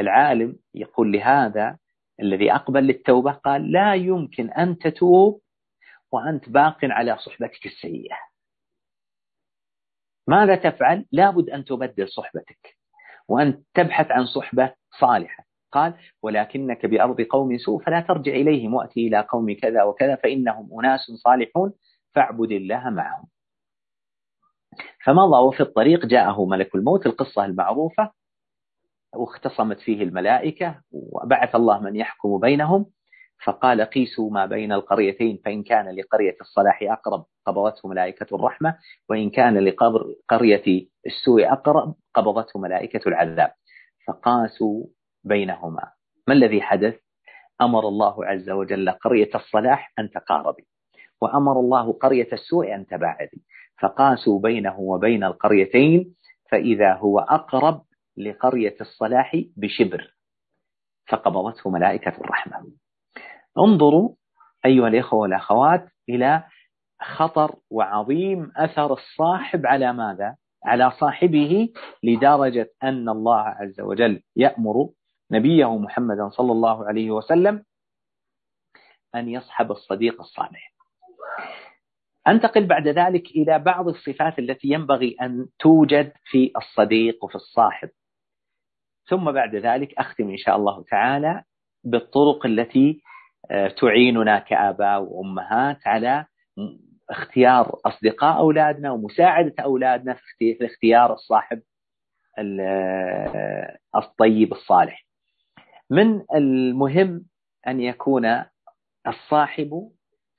العالم 0.00 0.56
يقول 0.74 1.12
لهذا 1.12 1.78
الذي 2.22 2.52
أقبل 2.52 2.80
للتوبة 2.80 3.32
قال 3.32 3.72
لا 3.72 3.94
يمكن 3.94 4.50
أن 4.50 4.78
تتوب 4.78 5.40
وأنت 6.12 6.48
باق 6.48 6.78
على 6.82 7.18
صحبتك 7.18 7.66
السيئة. 7.66 8.16
ماذا 10.28 10.56
تفعل؟ 10.56 11.06
لابد 11.12 11.50
أن 11.50 11.64
تبدل 11.64 12.08
صحبتك 12.08 12.76
وأن 13.28 13.62
تبحث 13.74 14.10
عن 14.10 14.26
صحبة 14.26 14.74
صالحة. 15.00 15.45
قال 15.76 15.94
ولكنك 16.22 16.86
بأرض 16.86 17.20
قوم 17.20 17.58
سوء 17.58 17.82
فلا 17.82 18.00
ترجع 18.00 18.32
إليهم 18.32 18.74
وأتي 18.74 19.06
إلى 19.08 19.20
قوم 19.20 19.54
كذا 19.62 19.82
وكذا 19.82 20.16
فإنهم 20.16 20.68
أناس 20.80 21.00
صالحون 21.00 21.72
فاعبد 22.14 22.52
الله 22.52 22.90
معهم. 22.90 23.26
فمضى 25.04 25.38
وفي 25.38 25.60
الطريق 25.60 26.06
جاءه 26.06 26.44
ملك 26.44 26.74
الموت 26.74 27.06
القصة 27.06 27.44
المعروفة 27.44 28.12
واختصمت 29.14 29.80
فيه 29.80 30.02
الملائكة 30.02 30.80
وبعث 30.92 31.54
الله 31.54 31.80
من 31.80 31.96
يحكم 31.96 32.38
بينهم 32.38 32.86
فقال 33.44 33.80
قيسوا 33.80 34.30
ما 34.30 34.46
بين 34.46 34.72
القريتين 34.72 35.40
فإن 35.44 35.62
كان 35.62 35.96
لقرية 35.96 36.36
الصلاح 36.40 36.82
أقرب 36.82 37.24
قبضته 37.46 37.88
ملائكة 37.88 38.26
الرحمة 38.36 38.78
وإن 39.08 39.30
كان 39.30 39.58
لقرية 39.58 40.88
السوء 41.06 41.52
أقرب 41.52 41.94
قبضته 42.14 42.60
ملائكة 42.60 43.08
العذاب. 43.08 43.52
فقاسوا 44.06 44.84
بينهما. 45.26 45.82
ما 46.28 46.34
الذي 46.34 46.62
حدث؟ 46.62 46.94
أمر 47.60 47.88
الله 47.88 48.26
عز 48.26 48.50
وجل 48.50 48.90
قرية 48.90 49.30
الصلاح 49.34 49.92
أن 49.98 50.10
تقاربي 50.10 50.66
وأمر 51.20 51.60
الله 51.60 51.92
قرية 51.92 52.28
السوء 52.32 52.74
أن 52.74 52.86
تباعدي 52.86 53.42
فقاسوا 53.80 54.40
بينه 54.40 54.80
وبين 54.80 55.24
القريتين 55.24 56.14
فإذا 56.50 56.94
هو 56.94 57.18
أقرب 57.18 57.82
لقرية 58.16 58.76
الصلاح 58.80 59.36
بشبر 59.56 60.14
فقبضته 61.08 61.70
ملائكة 61.70 62.20
الرحمة. 62.20 62.66
انظروا 63.58 64.14
أيها 64.66 64.88
الإخوة 64.88 65.20
والأخوات 65.20 65.88
إلى 66.08 66.42
خطر 67.02 67.54
وعظيم 67.70 68.52
أثر 68.56 68.92
الصاحب 68.92 69.66
على 69.66 69.92
ماذا؟ 69.92 70.36
على 70.64 70.90
صاحبه 70.90 71.68
لدرجة 72.02 72.70
أن 72.82 73.08
الله 73.08 73.40
عز 73.40 73.80
وجل 73.80 74.22
يأمر 74.36 74.88
نبيه 75.30 75.78
محمدا 75.78 76.28
صلى 76.28 76.52
الله 76.52 76.86
عليه 76.88 77.10
وسلم 77.10 77.64
أن 79.14 79.28
يصحب 79.28 79.70
الصديق 79.70 80.20
الصالح. 80.20 80.72
أنتقل 82.28 82.66
بعد 82.66 82.88
ذلك 82.88 83.26
إلى 83.26 83.58
بعض 83.58 83.88
الصفات 83.88 84.38
التي 84.38 84.68
ينبغي 84.68 85.16
أن 85.22 85.46
توجد 85.58 86.12
في 86.24 86.52
الصديق 86.56 87.24
وفي 87.24 87.34
الصاحب. 87.34 87.90
ثم 89.08 89.32
بعد 89.32 89.54
ذلك 89.54 89.94
أختم 89.98 90.28
إن 90.30 90.36
شاء 90.36 90.56
الله 90.56 90.82
تعالى 90.82 91.42
بالطرق 91.84 92.46
التي 92.46 93.02
آه، 93.50 93.68
تعيننا 93.68 94.38
كآباء 94.38 95.02
وأمهات 95.02 95.86
على 95.86 96.26
اختيار 97.10 97.80
أصدقاء 97.86 98.38
أولادنا 98.38 98.90
ومساعدة 98.90 99.54
أولادنا 99.60 100.16
في 100.38 100.66
اختيار 100.66 101.12
الصاحب 101.12 101.62
آه، 102.38 103.78
الطيب 103.96 104.52
الصالح. 104.52 105.05
من 105.90 106.22
المهم 106.34 107.24
أن 107.68 107.80
يكون 107.80 108.44
الصاحب 109.06 109.90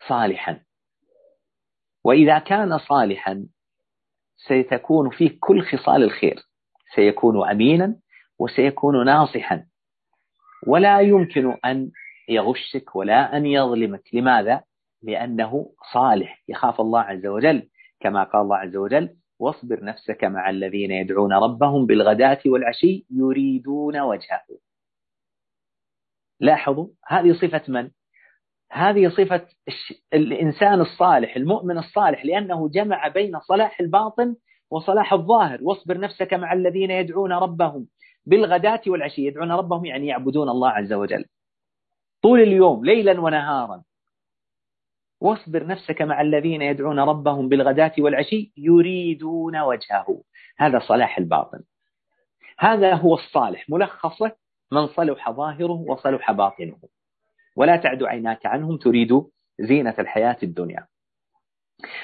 صالحا. 0.07 0.59
وإذا 2.03 2.39
كان 2.39 2.77
صالحا 2.77 3.45
سيتكون 4.47 5.09
فيه 5.09 5.37
كل 5.39 5.61
خصال 5.61 6.03
الخير. 6.03 6.35
سيكون 6.95 7.49
أمينا 7.49 7.95
وسيكون 8.39 9.05
ناصحا. 9.05 9.65
ولا 10.67 10.99
يمكن 10.99 11.57
أن 11.65 11.91
يغشك 12.29 12.95
ولا 12.95 13.37
أن 13.37 13.45
يظلمك. 13.45 14.03
لماذا؟ 14.13 14.63
لأنه 15.03 15.69
صالح. 15.93 16.43
يخاف 16.47 16.81
الله 16.81 16.99
عز 16.99 17.25
وجل. 17.25 17.69
كما 17.99 18.23
قال 18.23 18.41
الله 18.41 18.57
عز 18.57 18.75
وجل 18.75 19.09
واصبر 19.39 19.83
نفسك 19.83 20.23
مع 20.23 20.49
الذين 20.49 20.91
يدعون 20.91 21.33
ربهم 21.33 21.85
بالغداة 21.85 22.39
والعشي 22.45 23.05
يريدون 23.11 23.99
وجهه. 23.99 24.66
لاحظوا 26.39 26.87
هذه 27.07 27.33
صفة 27.33 27.61
من؟ 27.67 27.89
هذه 28.71 29.09
صفة 29.09 29.47
الإنسان 30.13 30.81
الصالح 30.81 31.35
المؤمن 31.35 31.77
الصالح 31.77 32.25
لأنه 32.25 32.69
جمع 32.69 33.07
بين 33.07 33.39
صلاح 33.39 33.79
الباطن 33.79 34.35
وصلاح 34.71 35.13
الظاهر. 35.13 35.59
واصبر 35.61 35.99
نفسك 35.99 36.33
مع 36.33 36.53
الذين 36.53 36.91
يدعون 36.91 37.33
ربهم 37.33 37.87
بالغداة 38.25 38.81
والعشي. 38.87 39.25
يدعون 39.25 39.51
ربهم 39.51 39.85
يعني 39.85 40.07
يعبدون 40.07 40.49
الله 40.49 40.69
عز 40.69 40.93
وجل. 40.93 41.25
طول 42.21 42.41
اليوم 42.41 42.85
ليلا 42.85 43.21
ونهارا. 43.21 43.83
واصبر 45.21 45.67
نفسك 45.67 46.01
مع 46.01 46.21
الذين 46.21 46.61
يدعون 46.61 46.99
ربهم 46.99 47.49
بالغداة 47.49 47.93
والعشي 47.99 48.51
يريدون 48.57 49.61
وجهه. 49.61 50.23
هذا 50.57 50.79
صلاح 50.79 51.17
الباطن. 51.17 51.63
هذا 52.59 52.93
هو 52.93 53.13
الصالح 53.13 53.69
ملخصه 53.69 54.35
من 54.71 54.87
صلح 54.87 55.31
ظاهره 55.31 55.85
وصلح 55.89 56.31
باطنه. 56.31 56.77
ولا 57.55 57.77
تعد 57.77 58.03
عيناك 58.03 58.45
عنهم 58.45 58.77
تريد 58.77 59.09
زينة 59.59 59.95
الحياة 59.99 60.37
الدنيا. 60.43 60.87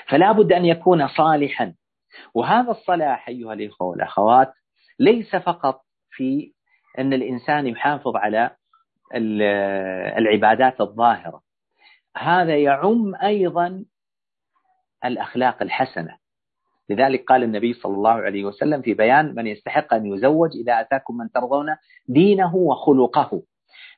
فلا 0.09 0.31
بد 0.31 0.53
أن 0.53 0.65
يكون 0.65 1.07
صالحا. 1.07 1.73
وهذا 2.33 2.71
الصلاح 2.71 3.27
أيها 3.27 3.53
الإخوة 3.53 3.87
والأخوات 3.87 4.53
ليس 4.99 5.35
فقط 5.35 5.81
في 6.09 6.53
أن 6.99 7.13
الإنسان 7.13 7.67
يحافظ 7.67 8.15
على 8.15 8.55
العبادات 10.17 10.81
الظاهرة. 10.81 11.41
هذا 12.17 12.57
يعم 12.57 13.15
أيضا 13.15 13.85
الأخلاق 15.05 15.61
الحسنة. 15.61 16.17
لذلك 16.93 17.23
قال 17.23 17.43
النبي 17.43 17.73
صلى 17.73 17.93
الله 17.93 18.11
عليه 18.11 18.45
وسلم 18.45 18.81
في 18.81 18.93
بيان 18.93 19.35
من 19.35 19.47
يستحق 19.47 19.93
أن 19.93 20.05
يزوج 20.05 20.49
إذا 20.57 20.81
أتاكم 20.81 21.17
من 21.17 21.31
ترضون 21.31 21.75
دينه 22.07 22.55
وخلقه. 22.55 23.43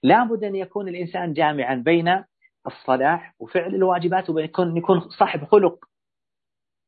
لابد 0.04 0.44
أن 0.44 0.56
يكون 0.56 0.88
الإنسان 0.88 1.34
جامعا 1.34 1.76
بين 1.76 2.24
الصلاح 2.68 3.36
وفعل 3.40 3.76
الواجبات 3.76 4.30
ويكون 4.30 4.78
يكون 4.78 5.00
صاحب 5.00 5.46
خلق 5.46 5.86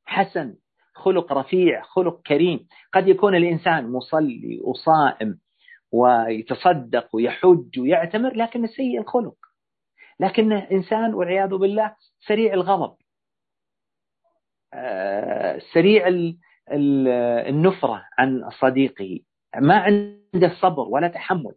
حسن 0.06 0.56
خلق 0.96 1.34
رفيع 1.34 1.82
خلق 1.84 2.22
كريم. 2.22 2.68
قد 2.94 3.08
يكون 3.08 3.36
الإنسان 3.36 3.92
مصلي 3.92 4.60
وصائم 4.64 5.38
ويتصدق 5.92 7.16
ويحج 7.16 7.80
ويعتمر 7.80 8.34
لكن 8.36 8.68
سيء 8.68 9.02
الخلق. 9.02 9.36
لكنه 10.20 10.68
إنسان 10.72 11.14
والعياذ 11.14 11.50
بالله 11.50 11.96
سريع 12.28 12.54
الغضب. 12.54 12.96
سريع 15.74 16.08
النفرة 17.50 18.06
عن 18.18 18.50
صديقه. 18.50 19.20
ما 19.56 19.78
عنده 19.78 20.56
صبر 20.62 20.84
ولا 20.90 21.08
تحمل 21.08 21.54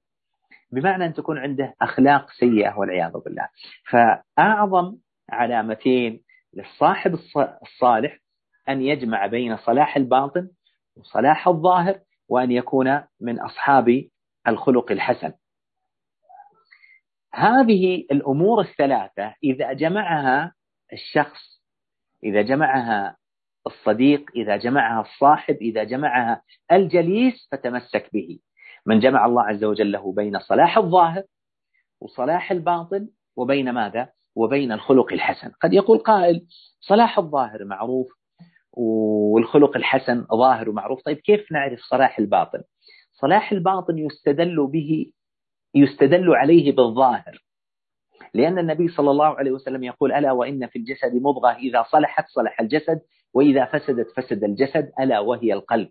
بمعنى 0.73 1.07
أن 1.07 1.15
تكون 1.15 1.39
عنده 1.39 1.75
أخلاق 1.83 2.31
سيئة 2.31 2.79
والعياذ 2.79 3.13
بالله. 3.25 3.49
فأعظم 3.91 4.97
علامتين 5.31 6.23
للصاحب 6.55 7.19
الصالح 7.63 8.19
أن 8.69 8.83
يجمع 8.83 9.27
بين 9.27 9.57
صلاح 9.57 9.97
الباطن 9.97 10.49
وصلاح 10.97 11.49
الظاهر 11.49 12.01
وأن 12.29 12.51
يكون 12.51 13.03
من 13.21 13.41
أصحاب 13.41 14.05
الخلق 14.49 14.93
الحسن. 14.93 15.33
هذه 17.35 18.07
الأمور 18.13 18.61
الثلاثة 18.61 19.35
إذا 19.45 19.73
جمعها 19.73 20.55
الشخص 20.93 21.60
إذا 22.25 22.43
جمعها 22.43 23.17
الصديق 23.67 24.31
إذا 24.37 24.57
جمعها 24.57 25.01
الصاحب 25.01 25.55
إذا 25.55 25.85
جمعها 25.85 26.43
الجليس 26.73 27.49
فتمسك 27.53 28.11
به. 28.13 28.39
من 28.87 29.01
جمع 29.01 29.27
الله 29.27 29.43
عز 29.43 29.65
وجل 29.65 29.93
له 29.93 30.13
بين 30.13 30.39
صلاح 30.39 30.79
الظاهر 30.79 31.23
وصلاح 32.01 32.53
الباطن 32.53 33.09
وبين 33.37 33.71
ماذا؟ 33.71 34.09
وبين 34.37 34.73
الخلق 34.73 35.13
الحسن. 35.13 35.51
قد 35.63 35.75
يقول 35.75 35.99
قائل 35.99 36.47
صلاح 36.81 37.19
الظاهر 37.19 37.65
معروف 37.65 38.07
والخلق 38.73 39.77
الحسن 39.77 40.27
ظاهر 40.35 40.69
ومعروف. 40.71 41.03
طيب 41.03 41.17
كيف 41.17 41.53
نعرف 41.53 41.81
صلاح 41.81 42.19
الباطن؟ 42.19 42.63
صلاح 43.13 43.53
الباطن 43.53 43.99
يستدل 43.99 44.67
به 44.67 45.13
يستدل 45.75 46.35
عليه 46.35 46.73
بالظاهر. 46.73 47.39
لأن 48.35 48.59
النبي 48.59 48.89
صلى 48.89 49.11
الله 49.11 49.27
عليه 49.27 49.51
وسلم 49.51 49.85
يقول 49.85 50.13
ألا 50.13 50.33
وإن 50.33 50.67
في 50.67 50.79
الجسد 50.79 51.15
مضغة 51.15 51.51
إذا 51.57 51.83
صلحت 51.83 52.25
صلح 52.29 52.61
الجسد 52.61 53.01
وإذا 53.35 53.65
فسدت 53.65 54.07
فسد 54.17 54.45
الجسد 54.45 54.91
ألا 55.01 55.21
وهي 55.21 55.53
القلب. 55.53 55.89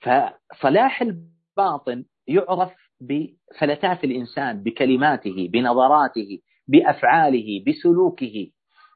فصلاح 0.00 1.02
الباطن 1.02 2.04
يعرف 2.26 2.72
بفلتات 3.00 4.04
الإنسان 4.04 4.62
بكلماته 4.62 5.48
بنظراته 5.52 6.38
بأفعاله 6.68 7.64
بسلوكه 7.66 8.50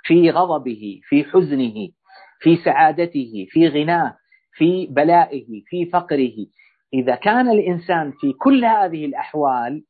في 0.04 0.30
غضبه 0.30 1.00
في 1.08 1.24
حزنه 1.24 1.88
في 2.40 2.56
سعادته 2.56 3.46
في 3.50 3.68
غناه 3.68 4.16
في 4.52 4.86
بلائه 4.86 5.62
في 5.66 5.86
فقره. 5.86 6.46
إذا 6.94 7.14
كان 7.14 7.48
الإنسان 7.50 8.12
في 8.20 8.32
كل 8.32 8.64
هذه 8.64 9.04
الأحوال 9.04 9.84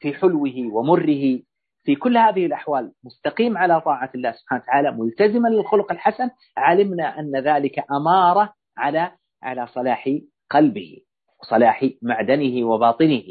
في 0.00 0.12
حلوة 0.14 0.52
ومره 0.72 1.40
في 1.86 1.94
كل 1.94 2.16
هذه 2.16 2.46
الأحوال 2.46 2.92
مستقيم 3.04 3.58
على 3.58 3.80
طاعة 3.80 4.10
الله 4.14 4.32
سبحانه 4.32 4.62
وتعالى 4.62 4.92
ملتزما 4.92 5.48
للخلق 5.48 5.92
الحسن 5.92 6.30
علمنا 6.56 7.18
أن 7.18 7.36
ذلك 7.36 7.84
أمارة 7.92 8.52
على 8.76 9.10
على 9.42 9.66
صلاح 9.66 10.10
قلبه 10.50 10.96
وصلاح 11.40 11.88
معدنه 12.02 12.66
وباطنه. 12.66 13.22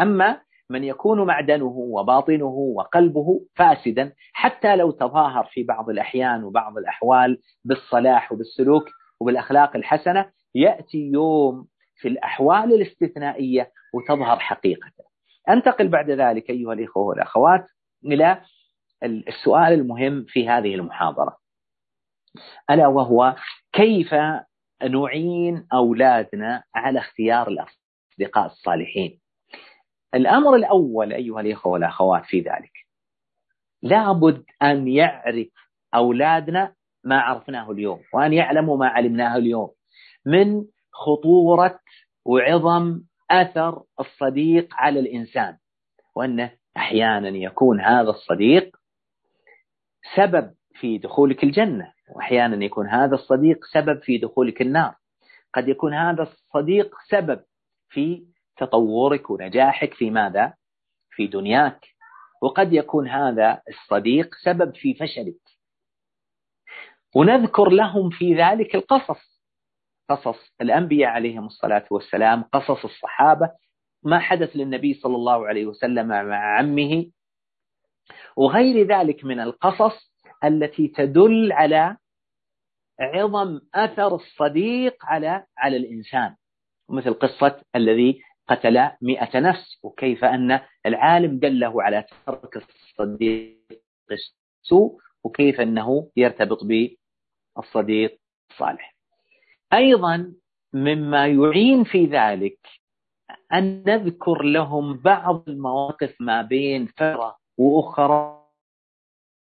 أما 0.00 0.40
من 0.70 0.84
يكون 0.84 1.26
معدنه 1.26 1.74
وباطنه 1.76 2.54
وقلبه 2.76 3.40
فاسدا 3.56 4.12
حتى 4.32 4.76
لو 4.76 4.90
تظاهر 4.90 5.44
في 5.44 5.62
بعض 5.62 5.90
الأحيان 5.90 6.44
وبعض 6.44 6.78
الأحوال 6.78 7.38
بالصلاح 7.64 8.32
وبالسلوك 8.32 8.88
وبالأخلاق 9.20 9.76
الحسنة 9.76 10.26
يأتي 10.54 11.10
يوم 11.12 11.66
في 11.96 12.08
الأحوال 12.08 12.74
الاستثنائية 12.74 13.70
وتظهر 13.94 14.38
حقيقته 14.38 15.04
أنتقل 15.48 15.88
بعد 15.88 16.10
ذلك 16.10 16.50
أيها 16.50 16.72
الإخوة 16.72 17.02
والأخوات 17.02 17.64
إلى 18.04 18.42
السؤال 19.02 19.72
المهم 19.72 20.24
في 20.28 20.48
هذه 20.48 20.74
المحاضرة. 20.74 21.36
ألا 22.70 22.86
وهو 22.86 23.36
كيف 23.72 24.14
نعين 24.82 25.66
أولادنا 25.72 26.62
على 26.74 26.98
اختيار 26.98 27.48
الأصدقاء 27.48 28.46
الصالحين؟ 28.46 29.20
الأمر 30.14 30.54
الأول 30.54 31.12
أيها 31.12 31.40
الإخوة 31.40 31.72
والأخوات 31.72 32.24
في 32.24 32.40
ذلك 32.40 32.72
لابد 33.82 34.44
أن 34.62 34.88
يعرف 34.88 35.46
أولادنا 35.94 36.74
ما 37.04 37.20
عرفناه 37.20 37.70
اليوم 37.70 38.02
وأن 38.14 38.32
يعلموا 38.32 38.76
ما 38.76 38.88
علمناه 38.88 39.36
اليوم 39.36 39.70
من 40.26 40.64
خطورة 40.92 41.80
وعظم 42.24 43.00
أثر 43.30 43.82
الصديق 44.00 44.74
على 44.74 45.00
الإنسان 45.00 45.56
وأنه 46.14 46.52
أحيانا 46.80 47.28
يكون 47.28 47.80
هذا 47.80 48.10
الصديق 48.10 48.76
سبب 50.16 50.54
في 50.74 50.98
دخولك 50.98 51.44
الجنة 51.44 51.92
وأحيانا 52.16 52.64
يكون 52.64 52.88
هذا 52.88 53.14
الصديق 53.14 53.64
سبب 53.72 54.02
في 54.02 54.18
دخولك 54.18 54.62
النار. 54.62 54.94
قد 55.54 55.68
يكون 55.68 55.94
هذا 55.94 56.22
الصديق 56.22 56.94
سبب 57.08 57.40
في 57.88 58.26
تطورك 58.56 59.30
ونجاحك 59.30 59.94
في 59.94 60.10
ماذا؟ 60.10 60.54
في 61.10 61.26
دنياك. 61.26 61.86
وقد 62.42 62.72
يكون 62.72 63.08
هذا 63.08 63.62
الصديق 63.68 64.34
سبب 64.34 64.74
في 64.74 64.94
فشلك. 64.94 65.40
ونذكر 67.16 67.68
لهم 67.68 68.10
في 68.10 68.34
ذلك 68.34 68.74
القصص. 68.74 69.40
قصص 70.08 70.54
الأنبياء 70.60 71.10
عليهم 71.10 71.46
الصلاة 71.46 71.84
والسلام 71.90 72.42
قصص 72.42 72.84
الصحابة 72.84 73.50
ما 74.02 74.18
حدث 74.18 74.56
للنبي 74.56 74.94
صلى 74.94 75.16
الله 75.16 75.46
عليه 75.46 75.66
وسلم 75.66 76.08
مع 76.08 76.58
عمه 76.58 77.06
وغير 78.36 78.86
ذلك 78.86 79.24
من 79.24 79.40
القصص 79.40 80.12
التي 80.44 80.88
تدل 80.88 81.52
على 81.52 81.96
عظم 83.00 83.60
أثر 83.74 84.14
الصديق 84.14 85.04
على 85.04 85.44
على 85.58 85.76
الإنسان 85.76 86.36
مثل 86.88 87.14
قصة 87.14 87.62
الذي 87.76 88.22
قتل 88.48 88.90
مئة 89.02 89.40
نفس 89.40 89.78
وكيف 89.82 90.24
أن 90.24 90.60
العالم 90.86 91.38
دله 91.38 91.82
على 91.82 92.04
ترك 92.26 92.56
الصديق 92.56 93.56
السوء 94.10 94.98
وكيف 95.24 95.60
أنه 95.60 96.10
يرتبط 96.16 96.58
بالصديق 96.64 98.18
الصالح. 98.50 98.94
أيضا 99.72 100.32
مما 100.72 101.26
يعين 101.26 101.84
في 101.84 102.04
ذلك 102.06 102.58
أن 103.52 103.82
نذكر 103.86 104.42
لهم 104.42 104.96
بعض 104.96 105.48
المواقف 105.48 106.14
ما 106.20 106.42
بين 106.42 106.86
فترة 106.86 107.36
وأخرى 107.58 108.40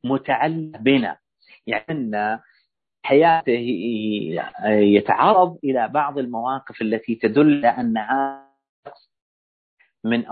متعلقة 0.06 0.80
بنا. 0.80 1.18
يعني 1.68 1.86
أن 1.90 2.40
حياته 3.06 3.68
يتعرض 4.68 5.58
إلى 5.64 5.88
بعض 5.88 6.18
المواقف 6.18 6.82
التي 6.82 7.16
تدل 7.16 7.66
أنها 7.66 8.46
من 10.04 10.24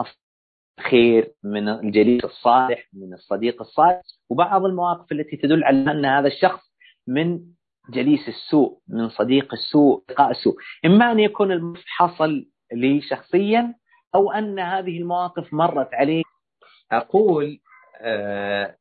الخير 0.80 1.34
من 1.44 1.70
الجليس 1.70 2.24
الصالح 2.26 2.88
من 2.94 3.14
الصديق 3.14 3.62
الصالح 3.62 4.02
وبعض 4.30 4.66
المواقف 4.66 5.12
التي 5.12 5.38
تدل 5.38 5.64
على 5.64 5.92
أن 5.92 6.06
هذا 6.06 6.28
الشخص 6.28 6.74
من 7.08 7.40
جليس 7.90 8.28
السوء 8.28 8.80
من 8.88 9.10
صديق 9.10 9.54
السوء 9.54 10.04
لقاء 10.10 10.32
السوء. 10.32 10.56
إما 10.86 11.12
أن 11.12 11.20
يكون 11.20 11.74
حصل 11.88 12.46
لي 12.74 13.02
شخصيا 13.02 13.76
أو 14.16 14.32
أن 14.32 14.60
هذه 14.60 14.98
المواقف 14.98 15.54
مرت 15.54 15.94
عليه 15.94 16.24
أقول 16.92 17.60
آه 18.02 18.78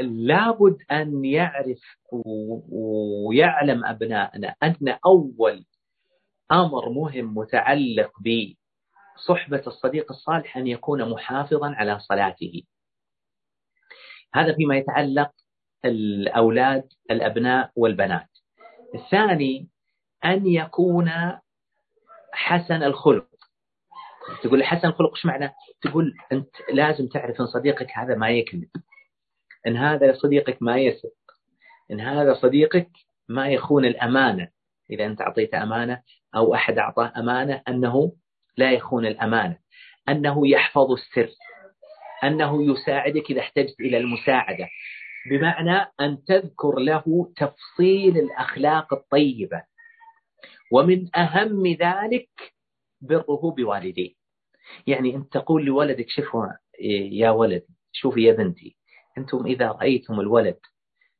لابد 0.00 0.76
أن 0.90 1.24
يعرف 1.24 1.80
ويعلم 2.72 3.84
أبنائنا 3.84 4.54
أن 4.62 4.98
أول 5.06 5.64
أمر 6.52 6.88
مهم 6.88 7.34
متعلق 7.38 8.10
بصحبة 8.20 9.62
الصديق 9.66 10.12
الصالح 10.12 10.56
أن 10.56 10.66
يكون 10.66 11.10
محافظا 11.10 11.74
على 11.74 11.98
صلاته. 11.98 12.62
هذا 14.34 14.54
فيما 14.54 14.76
يتعلق 14.76 15.30
الأولاد 15.84 16.88
الأبناء 17.10 17.70
والبنات. 17.76 18.28
الثاني 18.94 19.68
أن 20.24 20.46
يكون 20.46 21.10
حسن 22.36 22.82
الخلق. 22.82 23.26
تقول 24.42 24.64
حسن 24.64 24.88
الخلق 24.88 25.10
إيش 25.10 25.26
معنى؟ 25.26 25.50
تقول 25.82 26.14
أنت 26.32 26.50
لازم 26.72 27.06
تعرف 27.08 27.40
إن 27.40 27.46
صديقك 27.46 27.90
هذا 27.94 28.14
ما 28.14 28.30
يكذب. 28.30 28.68
إن 29.66 29.76
هذا 29.76 30.14
صديقك 30.14 30.58
ما 30.60 30.78
يسرق. 30.78 31.12
إن 31.90 32.00
هذا 32.00 32.34
صديقك 32.34 32.88
ما 33.28 33.48
يخون 33.48 33.84
الأمانة. 33.84 34.48
إذا 34.90 35.06
أنت 35.06 35.20
أعطيت 35.20 35.54
أمانة 35.54 36.02
أو 36.36 36.54
أحد 36.54 36.78
اعطاه 36.78 37.12
أمانة 37.16 37.62
أنه 37.68 38.12
لا 38.56 38.72
يخون 38.72 39.06
الأمانة. 39.06 39.58
أنه 40.08 40.48
يحفظ 40.48 40.92
السر. 40.92 41.30
أنه 42.24 42.72
يساعدك 42.72 43.30
إذا 43.30 43.40
احتجت 43.40 43.80
إلى 43.80 43.98
المساعدة. 43.98 44.68
بمعنى 45.30 45.92
أن 46.00 46.24
تذكر 46.24 46.78
له 46.78 47.32
تفصيل 47.36 48.18
الأخلاق 48.18 48.94
الطيبة. 48.94 49.62
ومن 50.72 51.16
أهم 51.16 51.66
ذلك 51.66 52.28
بره 53.00 53.54
بوالديه. 53.56 54.14
يعني 54.86 55.16
أنت 55.16 55.32
تقول 55.32 55.64
لولدك 55.64 56.06
شوفوا 56.08 56.46
يا 57.10 57.30
ولد 57.30 57.62
شوفي 57.92 58.22
يا 58.22 58.32
بنتي 58.32 58.76
أنتم 59.18 59.46
إذا 59.46 59.68
رأيتم 59.68 60.20
الولد 60.20 60.58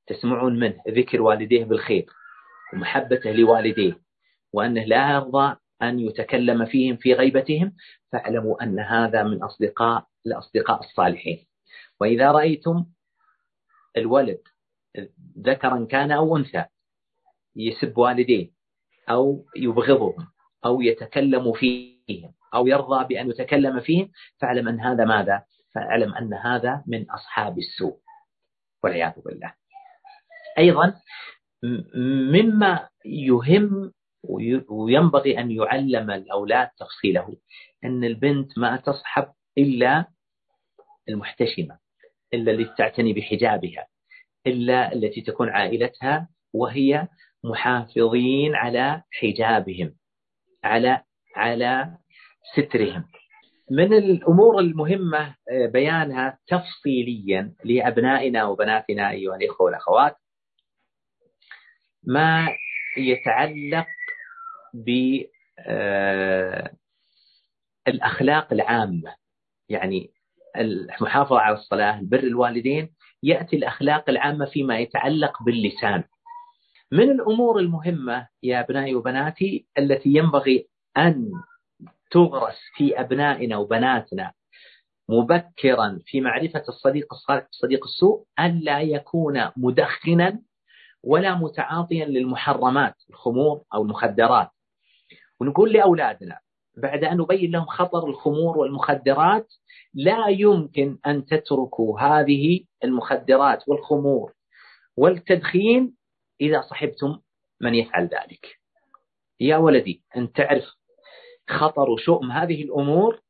تسمعون 0.06 0.58
منه 0.58 0.82
ذكر 0.88 1.22
والديه 1.22 1.64
بالخير 1.64 2.06
ومحبته 2.72 3.30
لوالديه 3.32 4.00
وأنه 4.52 4.84
لا 4.84 5.14
يرضى 5.14 5.56
أن 5.82 6.00
يتكلم 6.00 6.64
فيهم 6.66 6.96
في 6.96 7.12
غيبتهم 7.12 7.72
فاعلموا 8.12 8.62
أن 8.62 8.78
هذا 8.78 9.22
من 9.22 9.42
أصدقاء 9.42 10.06
الأصدقاء 10.26 10.80
الصالحين. 10.80 11.46
وإذا 12.00 12.30
رأيتم 12.32 12.86
الولد 13.96 14.40
ذكرا 15.38 15.84
كان 15.90 16.12
أو 16.12 16.36
أنثى 16.36 16.64
يسب 17.56 17.98
والديه 17.98 18.55
أو 19.10 19.44
يبغضهم 19.56 20.26
أو 20.64 20.80
يتكلم 20.80 21.52
فيهم 21.52 22.32
أو 22.54 22.66
يرضى 22.66 23.04
بأن 23.04 23.30
يتكلم 23.30 23.80
فيهم 23.80 24.10
فاعلم 24.40 24.68
أن 24.68 24.80
هذا 24.80 25.04
ماذا؟ 25.04 25.42
فاعلم 25.74 26.14
أن 26.14 26.34
هذا 26.34 26.82
من 26.86 27.10
أصحاب 27.10 27.58
السوء 27.58 27.98
والعياذ 28.84 29.12
بالله 29.24 29.52
أيضا 30.58 30.94
مما 32.32 32.88
يهم 33.04 33.92
وينبغي 34.68 35.38
أن 35.40 35.50
يعلم 35.50 36.10
الأولاد 36.10 36.68
تفصيله 36.78 37.36
أن 37.84 38.04
البنت 38.04 38.58
ما 38.58 38.76
تصحب 38.76 39.28
إلا 39.58 40.04
المحتشمة 41.08 41.78
إلا 42.34 42.52
التي 42.52 42.74
تعتني 42.78 43.12
بحجابها 43.12 43.86
إلا 44.46 44.92
التي 44.92 45.20
تكون 45.20 45.48
عائلتها 45.48 46.28
وهي 46.52 47.08
محافظين 47.44 48.54
على 48.54 49.02
حجابهم 49.12 49.94
على 50.64 51.02
على 51.36 51.96
سترهم. 52.54 53.04
من 53.70 53.92
الأمور 53.92 54.58
المهمة 54.58 55.34
آه، 55.50 55.66
بيانها 55.66 56.38
تفصيليا 56.46 57.54
لأبنائنا 57.64 58.44
وبناتنا 58.44 59.10
أيها 59.10 59.36
الإخوة 59.36 59.66
والأخوات 59.66 60.16
ما 62.04 62.48
يتعلق 62.98 63.86
بالاخلاق 64.74 65.26
آه، 68.50 68.52
العامة. 68.52 69.14
يعني 69.68 70.10
المحافظة 70.56 71.38
على 71.38 71.54
الصلاة 71.54 72.00
بر 72.02 72.18
الوالدين 72.18 72.94
يأتي 73.22 73.56
الأخلاق 73.56 74.10
العامة 74.10 74.44
فيما 74.44 74.78
يتعلق 74.78 75.42
باللسان. 75.42 76.04
من 76.92 77.10
الأمور 77.10 77.58
المهمة 77.58 78.28
يا 78.42 78.60
ابنائي 78.60 78.94
وبناتي 78.94 79.66
التي 79.78 80.08
ينبغي 80.08 80.68
أن 80.96 81.30
تغرس 82.10 82.58
في 82.76 83.00
أبنائنا 83.00 83.56
وبناتنا 83.56 84.32
مبكرا 85.08 85.98
في 86.06 86.20
معرفة 86.20 86.62
الصديق 86.68 87.14
الصالح 87.14 87.44
والصديق 87.44 87.84
السوء 87.84 88.24
الا 88.40 88.80
يكون 88.80 89.50
مدخنا 89.56 90.40
ولا 91.02 91.34
متعاطيا 91.34 92.04
للمحرمات 92.04 92.94
الخمور 93.10 93.62
أو 93.74 93.82
المخدرات. 93.82 94.50
ونقول 95.40 95.72
لأولادنا 95.72 96.38
بعد 96.76 97.04
أن 97.04 97.16
نبين 97.16 97.50
لهم 97.50 97.66
خطر 97.66 98.06
الخمور 98.06 98.58
والمخدرات 98.58 99.52
لا 99.94 100.28
يمكن 100.28 100.98
أن 101.06 101.24
تتركوا 101.24 102.00
هذه 102.00 102.60
المخدرات 102.84 103.68
والخمور 103.68 104.32
والتدخين 104.96 105.94
إذا 106.40 106.60
صحبتم 106.60 107.18
من 107.60 107.74
يفعل 107.74 108.04
ذلك. 108.04 108.46
يا 109.40 109.56
ولدي 109.56 110.02
ان 110.16 110.32
تعرف 110.32 110.64
خطر 111.50 111.90
وشؤم 111.90 112.32
هذه 112.32 112.62
الأمور 112.62 113.20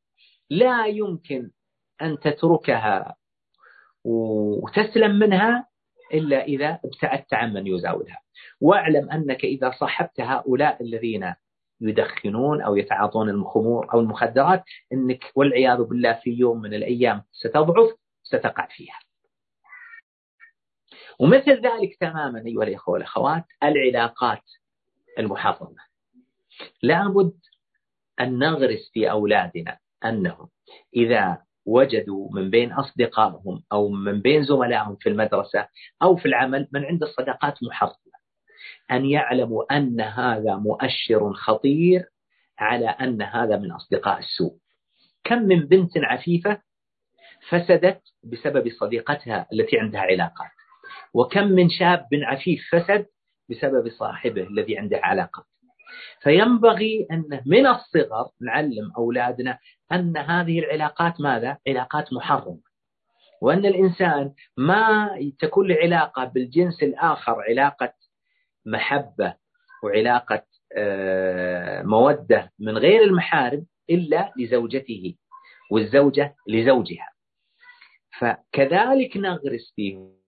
لا 0.50 0.86
يمكن 0.86 1.50
أن 2.02 2.18
تتركها 2.18 3.16
وتسلم 4.04 5.18
منها 5.18 5.68
إلا 6.14 6.44
إذا 6.44 6.78
ابتعدت 6.84 7.34
عن 7.34 7.52
من 7.52 7.66
يزاولها. 7.66 8.20
واعلم 8.60 9.10
أنك 9.10 9.44
إذا 9.44 9.70
صاحبت 9.70 10.20
هؤلاء 10.20 10.82
الذين 10.82 11.34
يدخنون 11.80 12.62
أو 12.62 12.76
يتعاطون 12.76 13.30
الخمور 13.30 13.92
أو 13.94 14.00
المخدرات 14.00 14.64
إنك 14.92 15.24
والعياذ 15.34 15.82
بالله 15.82 16.12
في 16.12 16.30
يوم 16.30 16.60
من 16.60 16.74
الأيام 16.74 17.22
ستضعف 17.32 17.94
ستقع 18.22 18.66
فيها. 18.66 18.98
ومثل 21.20 21.50
ذلك 21.50 21.96
تماما 22.00 22.42
أيها 22.46 22.62
الإخوة 22.62 22.92
والأخوات 22.92 23.44
العلاقات 23.62 24.42
المحافظة. 25.18 25.76
لابد 26.82 27.38
أن 28.20 28.38
نغرس 28.38 28.90
في 28.92 29.10
أولادنا 29.10 29.78
أنهم 30.04 30.48
إذا 30.96 31.38
وجدوا 31.66 32.28
من 32.32 32.50
بين 32.50 32.72
أصدقائهم 32.72 33.62
أو 33.72 33.88
من 33.88 34.20
بين 34.20 34.44
زملائهم 34.44 34.96
في 34.96 35.08
المدرسة 35.08 35.68
أو 36.02 36.16
في 36.16 36.26
العمل 36.26 36.68
من 36.72 36.84
عند 36.84 37.02
الصداقات 37.02 37.62
محرمه 37.62 38.16
أن 38.90 39.04
يعلموا 39.06 39.76
أن 39.76 40.00
هذا 40.00 40.56
مؤشر 40.56 41.32
خطير 41.32 42.04
على 42.58 42.88
أن 42.88 43.22
هذا 43.22 43.56
من 43.56 43.72
أصدقاء 43.72 44.18
السوء. 44.18 44.56
كم 45.24 45.38
من 45.38 45.66
بنت 45.66 45.90
عفيفة 45.96 46.62
فسدت 47.48 48.02
بسبب 48.24 48.68
صديقتها 48.70 49.46
التي 49.52 49.78
عندها 49.78 50.00
علاقات. 50.00 50.55
وكم 51.16 51.44
من 51.46 51.70
شاب 51.70 52.08
عفيف 52.12 52.60
فسد 52.72 53.06
بسبب 53.50 53.88
صاحبه 53.88 54.42
الذي 54.42 54.78
عنده 54.78 55.00
علاقات 55.02 55.44
فينبغي 56.22 57.06
أن 57.10 57.40
من 57.46 57.66
الصغر 57.66 58.30
نعلم 58.40 58.92
أولادنا 58.98 59.58
أن 59.92 60.16
هذه 60.16 60.58
العلاقات 60.58 61.20
ماذا؟ 61.20 61.58
علاقات 61.68 62.12
محرمة. 62.12 62.60
وأن 63.42 63.66
الإنسان 63.66 64.32
ما 64.56 65.10
تكون 65.38 65.68
له 65.68 65.74
علاقة 65.74 66.24
بالجنس 66.24 66.82
الآخر 66.82 67.42
علاقة 67.48 67.92
محبة 68.66 69.34
وعلاقة 69.82 70.42
آه، 70.76 71.82
مودة 71.82 72.52
من 72.58 72.78
غير 72.78 73.02
المحارم 73.02 73.66
إلا 73.90 74.32
لزوجته 74.38 75.14
والزوجة 75.70 76.34
لزوجها. 76.48 77.08
فكذلك 78.18 79.16
نغرس 79.16 79.74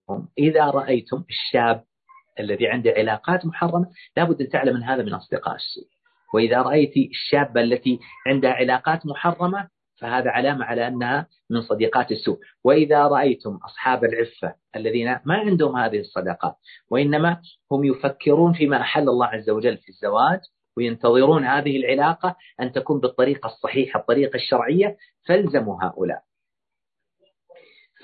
فيهم 0.08 0.28
إذا 0.38 0.64
رأيتم 0.64 1.24
الشاب 1.30 1.82
الذي 2.40 2.68
عنده 2.68 2.90
علاقات 2.96 3.46
محرمة 3.46 3.86
لابد 4.16 4.40
أن 4.40 4.48
تعلم 4.48 4.76
أن 4.76 4.82
هذا 4.82 5.02
من 5.02 5.14
أصدقاء 5.14 5.54
السوء. 5.54 5.84
وإذا 6.34 6.62
رأيت 6.62 6.92
الشابة 6.96 7.60
التي 7.60 7.98
عندها 8.26 8.50
علاقات 8.50 9.06
محرمة 9.06 9.68
فهذا 10.00 10.30
علامة 10.30 10.64
على 10.64 10.88
أنها 10.88 11.26
من 11.50 11.60
صديقات 11.60 12.12
السوء. 12.12 12.38
وإذا 12.64 13.06
رأيتم 13.06 13.58
أصحاب 13.64 14.04
العفة 14.04 14.54
الذين 14.76 15.18
ما 15.24 15.34
عندهم 15.34 15.76
هذه 15.76 16.00
الصداقات 16.00 16.54
وإنما 16.90 17.40
هم 17.72 17.84
يفكرون 17.84 18.52
فيما 18.52 18.80
أحل 18.80 19.08
الله 19.08 19.26
عز 19.26 19.50
وجل 19.50 19.76
في 19.76 19.88
الزواج 19.88 20.40
وينتظرون 20.76 21.44
هذه 21.44 21.76
العلاقة 21.76 22.36
أن 22.60 22.72
تكون 22.72 23.00
بالطريقة 23.00 23.46
الصحيحة 23.46 24.00
الطريقة 24.00 24.36
الشرعية 24.36 24.96
فالزموا 25.26 25.84
هؤلاء. 25.84 26.27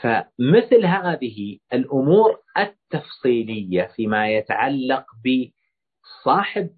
فمثل 0.05 0.87
هذه 0.87 1.59
الأمور 1.73 2.39
التفصيلية 2.59 3.91
فيما 3.97 4.29
يتعلق 4.29 5.05
بصاحب 5.25 6.71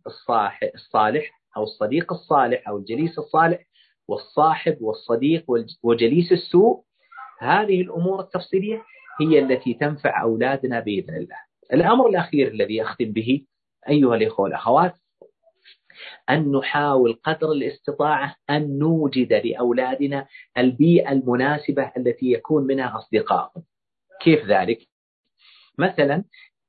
الصالح 0.75 1.31
أو 1.57 1.63
الصديق 1.63 2.13
الصالح 2.13 2.69
أو 2.69 2.79
الجليس 2.79 3.19
الصالح 3.19 3.67
والصاحب 4.09 4.77
والصديق 4.81 5.45
وجليس 5.83 6.33
السوء 6.33 6.83
هذه 7.41 7.81
الأمور 7.81 8.21
التفصيلية 8.21 8.83
هي 9.21 9.39
التي 9.39 9.75
تنفع 9.75 10.23
أولادنا 10.23 10.81
بإذن 10.81 11.17
الله. 11.17 11.37
الأمر 11.73 12.09
الأخير 12.09 12.49
الذي 12.49 12.83
أختم 12.83 13.13
به 13.13 13.45
أيها 13.89 14.15
الإخوة 14.15 14.41
والأخوات 14.45 14.95
أن 16.31 16.53
نحاول 16.53 17.19
قدر 17.25 17.53
الاستطاعة 17.53 18.37
أن 18.51 18.79
نوجد 18.79 19.33
لأولادنا 19.33 20.27
البيئة 20.59 21.13
المناسبة 21.13 21.93
التي 21.97 22.33
يكون 22.33 22.67
منها 22.67 22.97
أصدقائهم. 22.99 23.63
كيف 24.21 24.47
ذلك؟ 24.47 24.79
مثلا 25.79 26.25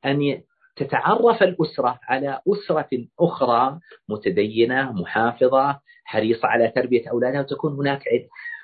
أن 0.06 0.42
تتعرف 0.76 1.44
الأسرة 1.44 2.00
على 2.04 2.42
أسرة 2.48 2.90
أخرى 3.20 3.80
متدينة 4.10 4.92
محافظة 4.92 5.80
حريصة 6.06 6.48
على 6.48 6.68
تربية 6.68 7.10
أولادها 7.10 7.42
وتكون 7.42 7.74
هناك 7.74 8.04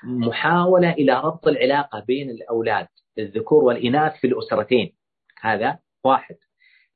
محاولة 0.04 0.91
إلى 0.91 1.21
ربط 1.21 1.47
العلاقة 1.47 1.99
بين 2.08 2.30
الأولاد 2.30 2.88
الذكور 3.19 3.63
والإناث 3.63 4.15
في 4.15 4.28
الأسرتين 4.28 4.93
هذا 5.41 5.80
واحد 6.04 6.36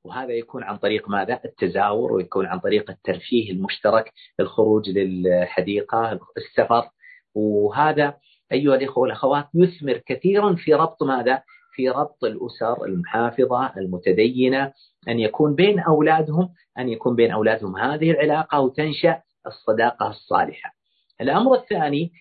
وهذا 0.08 0.34
يكون 0.34 0.64
عن 0.64 0.78
طريق 0.78 1.10
ماذا؟ 1.10 1.40
التزاور 1.46 2.14
ويكون 2.14 2.46
عن 2.46 2.60
طريق 2.60 2.90
الترفيه 2.90 3.52
المشترك 3.52 4.14
الخروج 4.40 4.90
للحديقة 4.90 6.20
السفر 6.38 6.90
وهذا 7.36 8.14
أيها 8.52 8.76
الإخوة 8.76 9.02
والأخوات 9.04 9.48
يثمر 9.54 9.98
كثيرا 9.98 10.56
في 10.56 10.74
ربط 10.74 11.04
ماذا؟ 11.04 11.42
في 11.74 11.90
ربط 11.90 12.24
الأسر 12.24 12.86
المحافظة 12.86 13.74
المتدينة 13.78 14.74
أن 15.08 15.20
يكون 15.20 15.56
بين 15.56 15.80
أولادهم 15.80 16.50
أن 16.80 16.90
يكون 16.90 17.16
بين 17.16 17.32
أولادهم 17.32 17.78
هذه 17.78 18.12
العلاقة 18.12 18.60
وتنشأ 18.60 19.22
الصداقة 19.48 20.10
الصالحة 20.10 20.74
الأمر 21.22 21.56
الثاني 21.56 22.12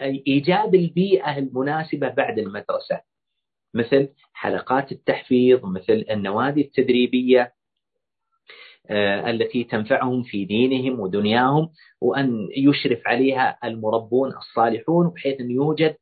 إيجاد 0.00 0.74
البيئة 0.74 1.38
المناسبة 1.38 2.08
بعد 2.08 2.38
المدرسة 2.38 3.00
مثل 3.74 4.08
حلقات 4.32 4.92
التحفيظ 4.92 5.64
مثل 5.64 6.04
النوادي 6.10 6.60
التدريبية 6.60 7.52
آه، 8.90 9.30
التي 9.30 9.64
تنفعهم 9.64 10.22
في 10.22 10.44
دينهم 10.44 11.00
ودنياهم 11.00 11.70
وأن 12.00 12.48
يشرف 12.56 12.98
عليها 13.06 13.58
المربون 13.64 14.28
الصالحون 14.28 15.08
بحيث 15.08 15.40
أن 15.40 15.50
يوجد 15.50 15.96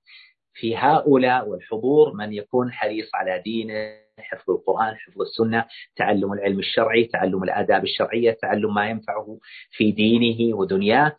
في 0.55 0.77
هؤلاء 0.77 1.49
والحضور 1.49 2.13
من 2.15 2.33
يكون 2.33 2.73
حريص 2.73 3.15
على 3.15 3.43
دينه 3.45 4.03
حفظ 4.19 4.51
القرآن 4.51 4.97
حفظ 4.97 5.21
السنة 5.21 5.65
تعلم 5.97 6.33
العلم 6.33 6.59
الشرعي 6.59 7.05
تعلم 7.05 7.43
الآداب 7.43 7.85
الشرعية 7.85 8.37
تعلم 8.43 8.75
ما 8.75 8.91
ينفعه 8.91 9.39
في 9.71 9.93
دينه 9.93 10.57
ودنياه. 10.57 11.17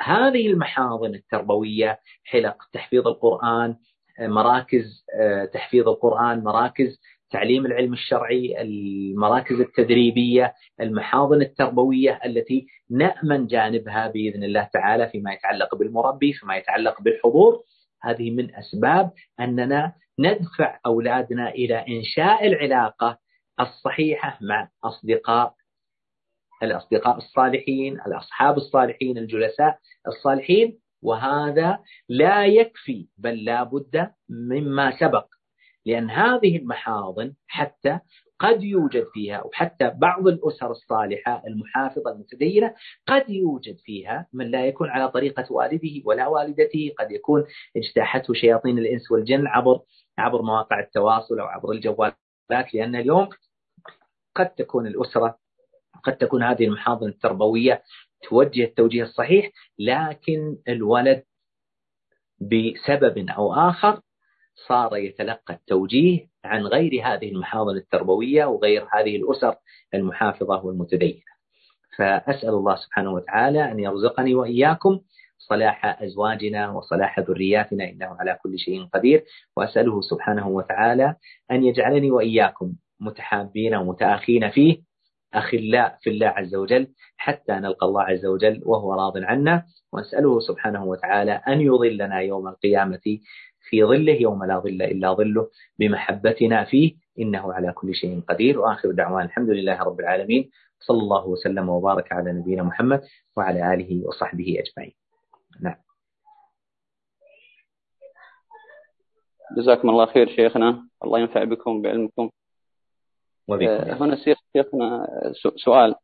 هذه 0.00 0.46
المحاضن 0.46 1.14
التربوية 1.14 1.98
حلق 2.24 2.56
تحفيظ 2.72 3.08
القرآن 3.08 3.76
مراكز 4.20 5.04
آه، 5.20 5.44
تحفيظ 5.44 5.88
القرآن 5.88 6.44
مراكز 6.44 7.00
تعليم 7.30 7.66
العلم 7.66 7.92
الشرعي 7.92 8.62
المراكز 8.62 9.60
التدريبية 9.60 10.54
المحاضن 10.80 11.42
التربوية 11.42 12.20
التي 12.24 12.66
نأمن 12.90 13.46
جانبها 13.46 14.08
بإذن 14.08 14.44
الله 14.44 14.68
تعالى 14.72 15.08
فيما 15.08 15.32
يتعلق 15.32 15.74
بالمربي 15.74 16.32
فيما 16.32 16.56
يتعلق 16.56 17.02
بالحضور. 17.02 17.62
هذه 18.02 18.30
من 18.30 18.54
أسباب 18.54 19.10
أننا 19.40 19.92
ندفع 20.18 20.80
أولادنا 20.86 21.48
إلى 21.50 21.84
إنشاء 21.88 22.46
العلاقة 22.46 23.18
الصحيحة 23.60 24.38
مع 24.40 24.68
أصدقاء 24.84 25.54
الأصدقاء 26.62 27.16
الصالحين 27.16 28.00
الأصحاب 28.06 28.56
الصالحين 28.56 29.18
الجلساء 29.18 29.78
الصالحين. 30.08 30.78
وهذا 31.02 31.78
لا 32.08 32.46
يكفي 32.46 33.08
بل 33.18 33.44
لا 33.44 33.62
بد 33.62 34.10
مما 34.28 34.98
سبق. 35.00 35.26
لأن 35.86 36.10
هذه 36.10 36.56
المحاضن 36.56 37.34
حتى 37.46 37.98
قد 38.38 38.62
يوجد 38.62 39.06
فيها 39.12 39.42
وحتى 39.42 39.92
بعض 39.96 40.28
الأسر 40.28 40.70
الصالحة 40.70 41.42
المحافظة 41.46 42.12
المتدينة 42.12 42.74
قد 43.06 43.30
يوجد 43.30 43.76
فيها 43.78 44.26
من 44.32 44.50
لا 44.50 44.66
يكون 44.66 44.88
على 44.88 45.08
طريقة 45.08 45.52
والده 45.52 46.02
ولا 46.04 46.26
والدته 46.26 46.92
قد 46.98 47.10
يكون 47.10 47.44
اجتاحته 47.76 48.34
شياطين 48.34 48.78
الإنس 48.78 49.10
والجن 49.10 49.46
عبر 49.46 49.80
عبر 50.18 50.42
مواقع 50.42 50.80
التواصل 50.80 51.38
أو 51.40 51.46
عبر 51.46 51.72
الجوالات 51.72 52.74
لأن 52.74 52.96
اليوم 52.96 53.28
قد 54.34 54.48
تكون 54.48 54.86
الأسرة 54.86 55.38
قد 56.04 56.16
تكون 56.16 56.42
هذه 56.42 56.64
المحاضن 56.64 57.08
التربوية 57.08 57.82
توجه 58.22 58.64
التوجيه 58.64 59.02
الصحيح 59.02 59.50
لكن 59.78 60.56
الولد 60.68 61.22
بسبب 62.40 63.26
أو 63.30 63.54
آخر 63.54 64.00
صار 64.68 64.96
يتلقى 64.96 65.54
التوجيه 65.54 66.26
عن 66.44 66.62
غير 66.66 66.92
هذه 67.04 67.28
المحاضن 67.32 67.76
التربوية 67.76 68.44
وغير 68.44 68.88
هذه 68.92 69.16
الأسر 69.16 69.54
المحافظة 69.94 70.64
والمتدينة. 70.64 71.22
فأسأل 71.98 72.48
الله 72.48 72.76
سبحانه 72.76 73.12
وتعالى 73.12 73.72
أن 73.72 73.80
يرزقني 73.80 74.34
وإياكم 74.34 75.00
صلاح 75.38 76.02
أزواجنا 76.02 76.70
وصلاح 76.70 77.18
ذرياتنا 77.18 77.84
إنه 77.84 78.06
على 78.20 78.38
كل 78.42 78.58
شيء 78.58 78.84
قدير. 78.94 79.24
وأسأله 79.56 80.00
سبحانه 80.00 80.48
وتعالى 80.48 81.14
أن 81.50 81.64
يجعلني 81.64 82.10
وإياكم 82.10 82.72
متحابين 83.00 83.74
ومتآخين 83.74 84.50
فيه 84.50 84.85
أخلاء 85.36 85.98
في 86.00 86.10
الله 86.10 86.26
عز 86.26 86.54
وجل 86.54 86.86
حتى 87.16 87.52
نلقى 87.52 87.86
الله 87.86 88.02
عز 88.02 88.26
وجل 88.26 88.62
وهو 88.64 88.94
راض 88.94 89.18
عنا. 89.18 89.64
وأسأله 89.92 90.40
سبحانه 90.40 90.84
وتعالى 90.84 91.32
أن 91.32 91.60
يظلنا 91.60 92.20
يوم 92.20 92.48
القيامة 92.48 93.06
في 93.68 93.84
ظله 93.84 94.12
يوم 94.12 94.44
لا 94.44 94.58
ظل 94.58 94.82
إلا 94.82 95.12
ظله 95.12 95.50
بمحبتنا 95.78 96.64
فيه. 96.64 96.94
إنه 97.18 97.52
على 97.52 97.72
كل 97.72 97.94
شيء 97.94 98.20
قدير. 98.28 98.60
وآخر 98.60 98.90
دعوانا 98.90 99.24
الحمد 99.24 99.50
لله 99.50 99.82
رب 99.82 100.00
العالمين. 100.00 100.50
صلى 100.80 100.98
الله 100.98 101.26
وسلم 101.26 101.68
وبارك 101.68 102.12
على 102.12 102.32
نبينا 102.32 102.62
محمد 102.62 103.02
وعلى 103.36 103.74
آله 103.74 104.06
وصحبه 104.06 104.62
أجمعين. 104.62 104.94
نعم. 105.60 105.76
جزاكم 109.56 109.90
الله 109.90 110.06
خير 110.06 110.28
شيخنا. 110.28 110.88
الله 111.04 111.18
ينفع 111.18 111.44
بكم 111.44 111.82
بعلمكم. 111.82 112.30
هنا 113.50 114.16
شيخنا 114.52 115.08
سؤال. 115.56 115.94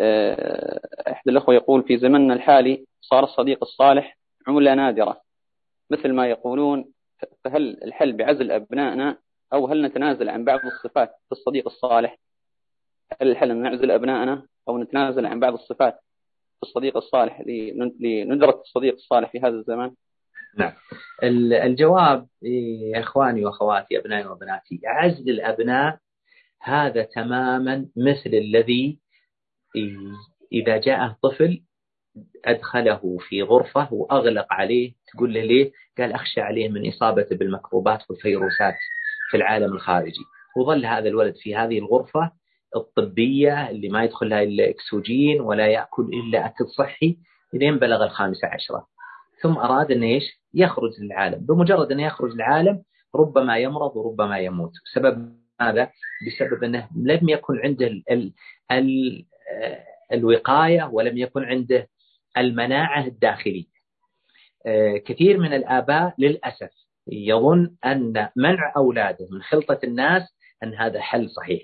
آه، 0.00 0.80
أحد 1.08 1.28
الأخوة 1.28 1.54
يقول 1.54 1.82
في 1.82 1.98
زمننا 1.98 2.34
الحالي 2.34 2.86
صار 3.00 3.24
الصديق 3.24 3.58
الصالح 3.62 4.18
عملة 4.46 4.74
نادرة. 4.74 5.20
مثل 5.90 6.12
ما 6.12 6.26
يقولون 6.26 6.92
فهل 7.44 7.84
الحل 7.84 8.12
بعزل 8.12 8.50
أبنائنا 8.50 9.16
أو 9.52 9.66
هل 9.66 9.82
نتنازل 9.82 10.28
عن 10.28 10.44
بعض 10.44 10.60
الصفات 10.64 11.10
في 11.28 11.32
الصديق 11.32 11.66
الصالح؟ 11.66 12.18
هل 13.20 13.30
الحل 13.30 13.50
أن 13.50 13.62
نعزل 13.62 13.90
أبنائنا 13.90 14.46
أو 14.68 14.78
نتنازل 14.78 15.26
عن 15.26 15.40
بعض 15.40 15.52
الصفات 15.52 15.94
في 16.60 16.62
الصديق 16.62 16.96
الصالح 16.96 17.42
لندرك 18.00 18.60
الصديق 18.60 18.94
الصالح 18.94 19.30
في 19.30 19.38
هذا 19.38 19.48
الزمان؟ 19.48 19.94
نعم. 20.58 20.72
الجواب 21.52 22.26
يا 22.42 23.00
إخواني 23.00 23.44
وأخواتي 23.44 23.98
أبنائي 23.98 24.26
وبناتي 24.26 24.80
عزل 24.84 25.30
الأبناء 25.30 25.98
هذا 26.62 27.02
تماما 27.02 27.86
مثل 27.96 28.30
الذي 28.34 28.98
إذا 30.52 30.76
جاءه 30.76 31.16
طفل 31.22 31.62
أدخله 32.44 33.18
في 33.28 33.42
غرفة 33.42 33.94
وأغلق 33.94 34.46
عليه 34.50 34.92
تقول 35.12 35.34
له 35.34 35.40
ليه؟ 35.40 35.72
قال 35.98 36.12
أخشى 36.12 36.40
عليه 36.40 36.68
من 36.68 36.88
إصابته 36.88 37.36
بالمكروبات 37.36 38.10
والفيروسات 38.10 38.74
في 39.30 39.36
العالم 39.36 39.72
الخارجي 39.72 40.24
وظل 40.56 40.86
هذا 40.86 41.08
الولد 41.08 41.34
في 41.36 41.56
هذه 41.56 41.78
الغرفة 41.78 42.32
الطبية 42.76 43.70
اللي 43.70 43.88
ما 43.88 44.04
يدخل 44.04 44.28
لها 44.28 44.42
إلا 44.42 44.70
أكسجين 44.70 45.40
ولا 45.40 45.66
يأكل 45.66 46.02
إلا 46.02 46.46
أكل 46.46 46.68
صحي 46.78 47.18
لين 47.54 47.78
بلغ 47.78 48.04
الخامسة 48.04 48.48
عشرة 48.48 48.86
ثم 49.42 49.52
أراد 49.58 49.90
أن 49.90 50.02
إيش؟ 50.02 50.40
يخرج 50.54 50.90
للعالم 51.00 51.46
بمجرد 51.46 51.92
أنه 51.92 52.06
يخرج 52.06 52.34
للعالم 52.34 52.82
ربما 53.14 53.58
يمرض 53.58 53.96
وربما 53.96 54.38
يموت 54.38 54.72
سبب 54.94 55.32
هذا 55.60 55.90
بسبب 56.26 56.64
أنه 56.64 56.88
لم 56.96 57.28
يكن 57.28 57.60
عنده 57.64 57.86
ال 57.86 58.04
ال 58.10 58.32
ال 58.72 59.26
الوقاية 60.12 60.90
ولم 60.92 61.18
يكن 61.18 61.44
عنده 61.44 61.88
المناعة 62.38 63.06
الداخلية. 63.06 63.70
آه، 64.66 64.96
كثير 64.96 65.38
من 65.38 65.52
الآباء 65.52 66.14
للأسف 66.18 66.70
يظن 67.06 67.74
أن 67.84 68.28
منع 68.36 68.72
أولاده 68.76 69.28
من 69.30 69.42
خلطة 69.42 69.78
الناس 69.84 70.22
أن 70.62 70.74
هذا 70.74 71.00
حل 71.00 71.30
صحيح. 71.30 71.62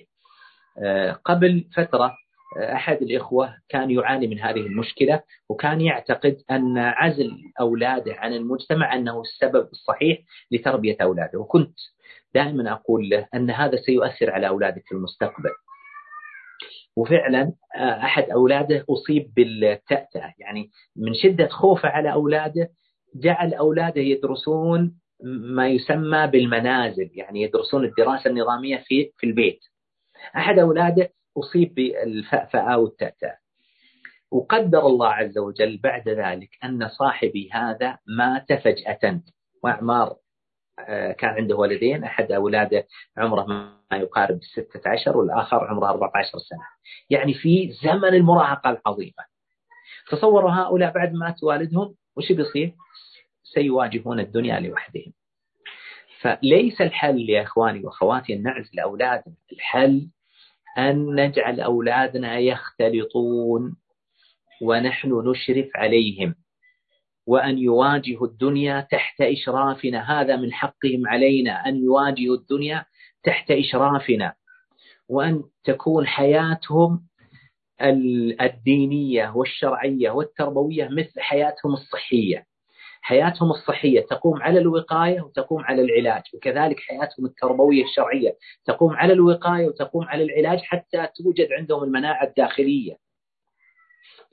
آه، 0.84 1.12
قبل 1.12 1.68
فترة 1.76 2.14
آه، 2.58 2.74
أحد 2.74 3.02
الإخوة 3.02 3.54
كان 3.68 3.90
يعاني 3.90 4.26
من 4.26 4.40
هذه 4.40 4.60
المشكلة 4.60 5.22
وكان 5.48 5.80
يعتقد 5.80 6.36
أن 6.50 6.78
عزل 6.78 7.30
أولاده 7.60 8.14
عن 8.14 8.32
المجتمع 8.32 8.94
أنه 8.94 9.20
السبب 9.20 9.68
الصحيح 9.72 10.18
لتربية 10.50 10.96
أولاده. 11.02 11.38
وكنت 11.38 11.78
دائما 12.36 12.72
أقول 12.72 13.08
له 13.08 13.28
أن 13.34 13.50
هذا 13.50 13.76
سيؤثر 13.76 14.30
على 14.30 14.48
أولادك 14.48 14.82
في 14.86 14.92
المستقبل 14.92 15.50
وفعلا 16.96 17.52
آه، 17.76 18.04
أحد 18.04 18.30
أولاده 18.30 18.84
أصيب 18.90 19.34
بالتأتأة 19.36 20.34
يعني 20.38 20.70
من 20.96 21.14
شدة 21.14 21.48
خوفه 21.48 21.88
على 21.88 22.12
أولاده 22.12 22.70
جعل 23.14 23.54
أولاده 23.54 24.00
يدرسون 24.00 24.98
ما 25.56 25.68
يسمى 25.68 26.26
بالمنازل 26.26 27.10
يعني 27.14 27.42
يدرسون 27.42 27.84
الدراسة 27.84 28.30
النظامية 28.30 28.76
في 28.86 29.12
في 29.16 29.26
البيت. 29.26 29.60
أحد 30.36 30.58
أولاده 30.58 31.12
أصيب 31.38 31.74
بالفأفأة 31.74 32.78
والتأتأة. 32.78 33.36
وقدر 34.30 34.86
الله 34.86 35.08
عز 35.08 35.38
وجل 35.38 35.80
بعد 35.82 36.08
ذلك 36.08 36.50
أن 36.64 36.88
صاحبي 36.88 37.50
هذا 37.52 37.98
مات 38.06 38.52
فجأة 38.52 39.20
وأعمار 39.62 40.08
آه، 40.10 40.25
كان 41.18 41.30
عنده 41.30 41.56
ولدين 41.56 42.04
أحد 42.04 42.32
أولاده 42.32 42.86
عمره 43.16 43.44
ما 43.44 43.78
يقارب 43.92 44.38
16 44.42 45.16
والآخر 45.16 45.64
عمره 45.64 45.90
14 45.90 46.38
سنة. 46.38 46.66
يعني 47.10 47.34
في 47.34 47.72
زمن 47.82 48.08
المراهقة 48.14 48.70
العظيمة. 48.70 49.24
تصوروا 50.10 50.50
هؤلاء 50.50 50.92
بعد 50.92 51.12
ما 51.12 51.26
مات 51.26 51.42
والدهم 51.42 51.94
وش 52.16 52.32
بيصير؟ 52.32 52.72
سيواجهون 53.42 54.20
الدنيا 54.20 54.60
لوحدهم. 54.60 55.12
فليس 56.20 56.80
الحل 56.80 57.30
يا 57.30 57.42
إخواني 57.42 57.84
وأخواتي 57.84 58.34
أن 58.34 58.42
نعزل 58.42 58.80
أولادنا 58.80 59.34
الحل 59.52 60.08
أن 60.78 61.14
نجعل 61.14 61.60
أولادنا 61.60 62.38
يختلطون 62.38 63.76
ونحن 64.62 65.30
نشرف 65.30 65.68
عليهم. 65.74 66.34
وأن 67.26 67.58
يواجهوا 67.58 68.26
الدنيا 68.26 68.80
تحت 68.90 69.20
إشرافنا. 69.20 70.20
هذا 70.20 70.36
من 70.36 70.52
حقهم 70.52 71.06
علينا 71.06 71.68
أن 71.68 71.76
يواجهوا 71.76 72.36
الدنيا 72.36 72.84
تحت 73.22 73.50
إشرافنا. 73.50 74.34
وأن 75.08 75.42
تكون 75.64 76.06
حياتهم 76.06 77.06
الدينية 78.40 79.32
والشرعية 79.36 80.10
والتربوية 80.10 80.88
مثل 80.88 81.20
حياتهم 81.20 81.72
الصحية. 81.72 82.46
حياتهم 83.02 83.50
الصحية 83.50 84.00
تقوم 84.00 84.42
على 84.42 84.58
الوقاية 84.60 85.20
وتقوم 85.20 85.64
على 85.64 85.82
العلاج 85.82 86.22
وكذلك 86.34 86.80
حياتهم 86.80 87.26
التربوية 87.26 87.84
الشرعية 87.84 88.36
تقوم 88.64 88.96
على 88.96 89.12
الوقاية 89.12 89.66
وتقوم 89.66 90.04
على 90.04 90.22
العلاج 90.22 90.58
حتى 90.58 91.08
توجد 91.16 91.52
عندهم 91.52 91.84
المناعة 91.84 92.24
الداخلية. 92.24 92.96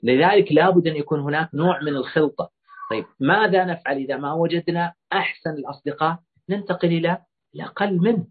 لذلك 0.02 0.52
لابد 0.52 0.88
أن 0.88 0.96
يكون 0.96 1.20
هناك 1.20 1.48
نوع 1.54 1.82
من 1.82 1.96
الخلطة. 1.96 2.53
طيب. 2.90 3.04
ماذا 3.20 3.64
نفعل 3.64 3.96
إذا 3.96 4.16
ما 4.16 4.32
وجدنا 4.32 4.92
أحسن 5.12 5.50
الأصدقاء؟ 5.50 6.18
ننتقل 6.48 6.88
إلى 6.88 7.18
الأقل 7.54 7.98
منه. 7.98 8.26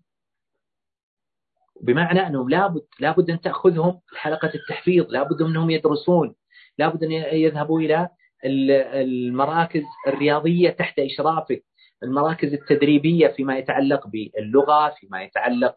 بمعنى 1.81 2.27
أنهم 2.27 2.49
لابد 2.49 2.85
لابد 2.99 3.29
أن 3.29 3.41
تأخذهم 3.41 3.99
حلقة 4.15 4.51
التحفيظ 4.55 5.05
لابد 5.09 5.41
أنهم 5.41 5.69
يدرسون 5.69 6.35
لابد 6.77 7.03
أن 7.03 7.11
يذهبوا 7.11 7.79
إلى 7.79 8.09
المراكز 8.45 9.83
الرياضية 10.07 10.69
تحت 10.69 10.99
إشرافك 10.99 11.63
المراكز 12.03 12.53
التدريبية 12.53 13.27
فيما 13.27 13.57
يتعلق 13.57 14.07
باللغة 14.07 14.89
فيما 14.99 15.23
يتعلق 15.23 15.75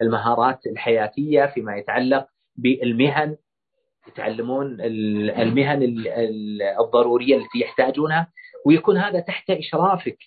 بالمهارات 0.00 0.66
الحياتية 0.66 1.46
فيما 1.46 1.76
يتعلق 1.76 2.26
بالمهن. 2.56 3.36
يتعلمون 4.08 4.80
المهن 4.80 6.04
الضرورية 6.80 7.36
التي 7.36 7.58
يحتاجونها 7.60 8.32
ويكون 8.66 8.96
هذا 8.96 9.20
تحت 9.20 9.50
إشرافك 9.50 10.18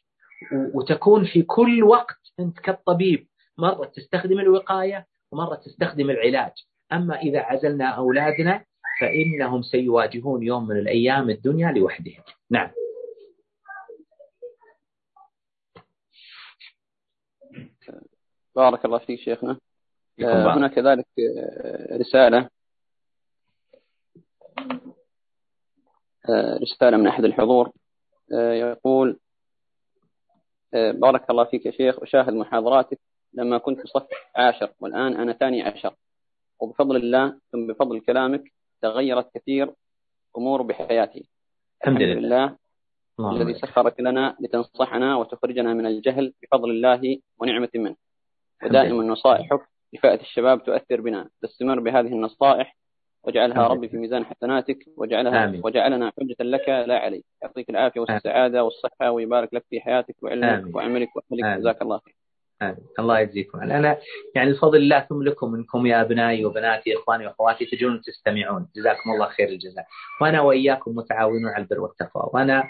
وتكون 0.73 1.25
في 1.25 1.41
كل 1.41 1.83
وقت 1.83 2.17
أنت 2.39 2.59
كالطبيب 2.59 3.27
مرة 3.57 3.85
تستخدم 3.85 4.39
الوقاية 4.39 5.05
ومرة 5.31 5.55
تستخدم 5.55 6.09
العلاج. 6.09 6.51
أما 6.91 7.21
إذا 7.21 7.39
عزلنا 7.39 7.85
أولادنا 7.85 8.65
فإنهم 9.01 9.61
سيواجهون 9.61 10.43
يوم 10.43 10.67
من 10.67 10.77
الأيام 10.77 11.29
الدنيا 11.29 11.71
لوحدهم. 11.71 12.23
نعم. 12.49 12.71
بارك 18.55 18.85
الله 18.85 18.97
فيك 18.97 19.19
شيخنا. 19.19 19.57
هنا 20.19 20.67
كذلك 20.67 21.05
آه، 21.37 21.95
رسالة 26.29 26.55
آه، 26.55 26.57
رسالة 26.57 26.97
من 26.97 27.07
أحد 27.07 27.25
الحضور 27.25 27.71
يقول 28.31 29.19
بارك 30.73 31.29
الله 31.29 31.43
فيك 31.43 31.65
يا 31.65 31.71
شيخ 31.71 32.03
أشاهد 32.03 32.34
محاضراتك 32.34 32.99
لما 33.34 33.57
كنت 33.57 33.81
في 33.81 33.88
صف 33.88 34.07
عاشر 34.36 34.71
والآن 34.79 35.15
أنا 35.15 35.34
ثاني 35.34 35.62
عشر. 35.62 35.95
وبفضل 36.60 36.95
الله 36.95 37.39
ثم 37.51 37.67
بفضل 37.67 37.99
كلامك 37.99 38.43
تغيرت 38.81 39.29
كثير 39.38 39.73
أمور 40.38 40.62
بحياتي. 40.62 41.25
الحمد 41.81 42.01
لله. 42.01 42.57
الله 43.19 43.41
الذي 43.41 43.53
سخرك 43.53 43.99
لنا 43.99 44.36
لتنصحنا 44.39 45.15
وتخرجنا 45.15 45.73
من 45.73 45.86
الجهل 45.86 46.34
بفضل 46.43 46.69
الله 46.69 47.17
ونعمة 47.39 47.69
منه. 47.75 47.95
ودائما 48.63 49.03
نصائحك 49.03 49.62
لفئة 49.93 50.21
الشباب 50.21 50.63
تؤثر 50.63 51.01
بنا. 51.01 51.29
تستمر 51.41 51.79
بهذه 51.79 52.13
النصائح 52.13 52.75
واجعلها 53.23 53.67
ربي 53.67 53.89
في 53.89 53.97
ميزان 53.97 54.25
حسناتك 54.25 54.77
واجعلها 54.97 55.45
آمين. 55.45 55.62
وجعلنا 55.63 56.12
حجة 56.19 56.36
لك 56.39 56.69
لا 56.69 56.99
عليك. 56.99 57.25
يعطيك 57.43 57.69
العافية 57.69 57.99
والسعادة 57.99 58.63
والصحة 58.63 59.12
ويبارك 59.12 59.53
لك 59.53 59.65
في 59.69 59.81
حياتك 59.81 60.15
وعلمك 60.21 60.75
وعملك 60.75 61.10
وأهلك. 61.15 61.60
جزاك 61.60 61.81
الله 61.81 61.99
خير. 62.05 62.15
الله 62.99 63.19
يجزيكم. 63.19 63.60
أنا 63.60 63.97
يعني 64.36 64.51
بفضل 64.51 64.77
الله 64.77 64.99
ثم 64.99 65.23
لكم 65.23 65.51
منكم 65.51 65.86
يا 65.86 66.01
أبنائي 66.01 66.45
وبناتي 66.45 66.97
إخواني 66.97 67.27
وأخواتي 67.27 67.65
تجون 67.65 68.01
تستمعون 68.01 68.67
جزاكم 68.75 69.12
الله 69.12 69.27
خير 69.27 69.49
الجزاء. 69.49 69.86
وأنا 70.21 70.41
وإياكم 70.41 70.95
متعاونون 70.95 71.51
على 71.51 71.63
البر 71.63 71.79
والتقوى. 71.79 72.29
وأنا 72.34 72.63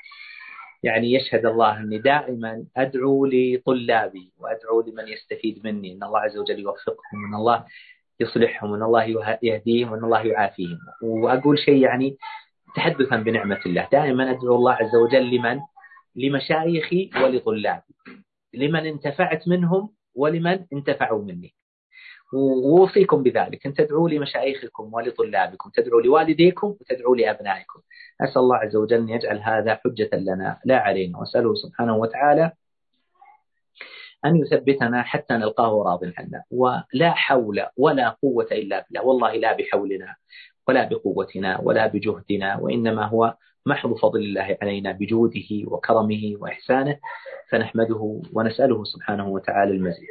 يعني 0.84 1.14
يشهد 1.14 1.46
الله 1.46 1.80
أني 1.80 1.98
دائما 1.98 2.66
أدعو 2.78 3.26
لطلابي 3.26 4.32
وأدعو 4.40 4.82
لمن 4.82 5.08
يستفيد 5.08 5.62
مني. 5.64 5.94
أن 5.94 6.04
الله 6.04 6.20
عز 6.20 6.38
وجل 6.38 6.60
يوفقهم. 6.60 7.24
وأن 7.24 7.36
الله 7.36 7.66
يصلحهم 8.22 8.72
وأن 8.72 8.84
الله 8.84 9.38
يهديهم 9.44 9.92
وأن 9.92 10.04
الله 10.04 10.22
يعافيهم. 10.22 10.80
وأقول 11.04 11.60
شيء 11.60 11.78
يعني 11.78 12.18
تحدثا 12.76 13.16
بنعمة 13.16 13.60
الله. 13.66 13.88
دائما 13.92 14.32
أدعو 14.32 14.56
الله 14.56 14.74
عز 14.74 14.96
وجل 14.96 15.36
لمن؟ 15.36 15.60
لمشايخي 16.16 17.10
ولطلابي 17.24 17.94
لمن 18.54 18.86
انتفعت 18.86 19.48
منهم 19.48 19.90
ولمن 20.16 20.66
انتفعوا 20.74 21.24
مني. 21.24 21.54
ووصيكم 22.34 23.24
بذلك. 23.24 23.66
أن 23.66 23.74
تدعوا 23.74 24.10
لمشايخكم 24.10 24.94
ولطلابكم. 24.94 25.70
تدعوا 25.74 26.02
لوالديكم 26.02 26.68
وتدعوا 26.68 27.16
لأبنائكم. 27.16 27.80
أسأل 28.22 28.42
الله 28.42 28.56
عز 28.56 28.76
وجل 28.76 28.98
أن 28.98 29.10
يجعل 29.10 29.40
هذا 29.40 29.76
حجة 29.76 30.10
لنا. 30.14 30.60
لا 30.66 30.78
علينا. 30.78 31.20
وأسأله 31.20 31.54
سبحانه 31.54 31.96
وتعالى 31.98 32.52
أن 34.26 34.36
يثبتنا 34.36 35.04
حتى 35.04 35.34
نلقاه 35.34 35.84
راض 35.84 36.00
عنا. 36.18 36.44
ولا 36.52 37.12
حول 37.12 37.66
ولا 37.78 38.10
قوة 38.10 38.48
إلا 38.52 38.86
بالله. 38.86 39.06
والله 39.06 39.34
لا 39.34 39.54
بحولنا 39.54 40.16
ولا 40.68 40.90
بقوتنا 40.90 41.62
ولا 41.62 41.88
بجهدنا 41.88 42.60
وإنما 42.60 43.06
هو 43.06 43.36
محض 43.66 43.94
فضل 43.94 44.20
الله 44.20 44.58
علينا 44.62 44.92
بجوده 44.92 45.50
وكرمه 45.66 46.36
وإحسانه. 46.40 47.00
فنحمده 47.50 48.22
ونسأله 48.34 48.84
سبحانه 48.84 49.30
وتعالى 49.30 49.72
المزيد. 49.72 50.08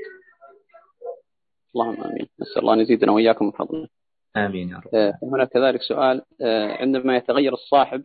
اللهم 1.74 2.02
آمين. 2.02 2.26
نسأل 2.40 2.58
الله 2.58 2.74
أن 2.74 2.80
يزيدنا 2.80 3.12
وإياكم 3.12 3.44
من 3.44 3.50
فضله. 3.50 3.88
آمين 4.36 4.68
يا 4.68 4.76
رب. 4.76 4.94
آه، 4.94 5.18
هنا 5.22 5.44
كذلك 5.44 5.82
سؤال 5.82 6.22
آه، 6.40 6.72
عندما 6.72 7.16
يتغير 7.16 7.52
الصاحب 7.52 8.02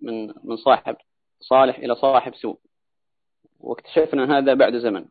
من 0.00 0.26
من 0.44 0.56
صاحب 0.56 0.96
صالح 1.40 1.78
إلى 1.78 1.94
صاحب 1.94 2.34
سوء. 2.34 2.58
واكتشفنا 3.60 4.38
هذا 4.38 4.54
بعد 4.54 4.76
زمن. 4.76 5.04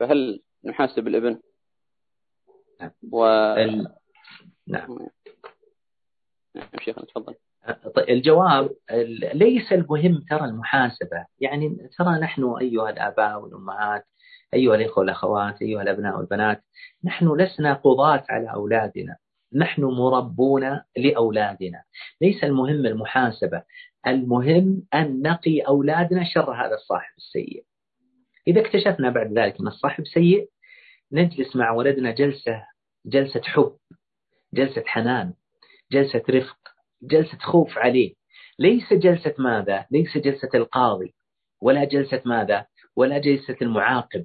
فهل 0.00 0.42
نحاسب 0.64 1.08
الابن؟ 1.08 1.40
نعم. 2.80 2.90
و... 3.12 3.26
ال... 3.26 3.94
نعم. 4.66 4.98
نعم 6.54 6.68
شيخنا 6.80 7.04
تفضل. 7.04 7.34
طيب 7.96 8.08
الجواب 8.08 8.70
ليس 9.34 9.72
المهم 9.72 10.24
ترى 10.30 10.44
المحاسبة. 10.44 11.26
يعني 11.40 11.88
ترى 11.98 12.18
نحن 12.20 12.56
أيها 12.60 12.90
الآباء 12.90 13.40
والأمهات 13.40 14.04
أيها 14.54 14.74
الإخوة 14.74 14.98
والأخوات 14.98 15.62
أيها 15.62 15.82
الأبناء 15.82 16.16
والبنات 16.18 16.64
نحن 17.04 17.36
لسنا 17.36 17.74
قضاة 17.74 18.24
على 18.28 18.52
أولادنا. 18.52 19.16
نحن 19.54 19.84
مربون 19.84 20.80
لأولادنا. 20.96 21.82
ليس 22.20 22.44
المهم 22.44 22.86
المحاسبة. 22.86 23.62
المهم 24.06 24.82
أن 24.94 25.22
نقي 25.22 25.60
أولادنا 25.60 26.24
شر 26.24 26.52
هذا 26.52 26.74
الصاحب 26.74 27.16
السيء. 27.16 27.64
إذا 28.48 28.60
اكتشفنا 28.60 29.10
بعد 29.10 29.38
ذلك 29.38 29.60
أن 29.60 29.66
الصاحب 29.66 30.06
سيء 30.06 30.48
نجلس 31.12 31.56
مع 31.56 31.70
ولدنا 31.70 32.10
جلسة 32.10 32.64
جلسة 33.06 33.42
حب 33.42 33.76
جلسة 34.54 34.82
حنان 34.86 35.34
جلسة 35.92 36.22
رفق 36.30 36.58
جلسة 37.02 37.38
خوف 37.38 37.78
عليه. 37.78 38.14
ليس 38.58 38.92
جلسة 38.92 39.34
ماذا؟ 39.38 39.86
ليس 39.90 40.18
جلسة 40.18 40.48
القاضي 40.54 41.14
ولا 41.62 41.84
جلسة 41.84 42.22
ماذا؟ 42.24 42.66
ولا 42.96 43.18
جلسة 43.18 43.56
المعاقب 43.62 44.24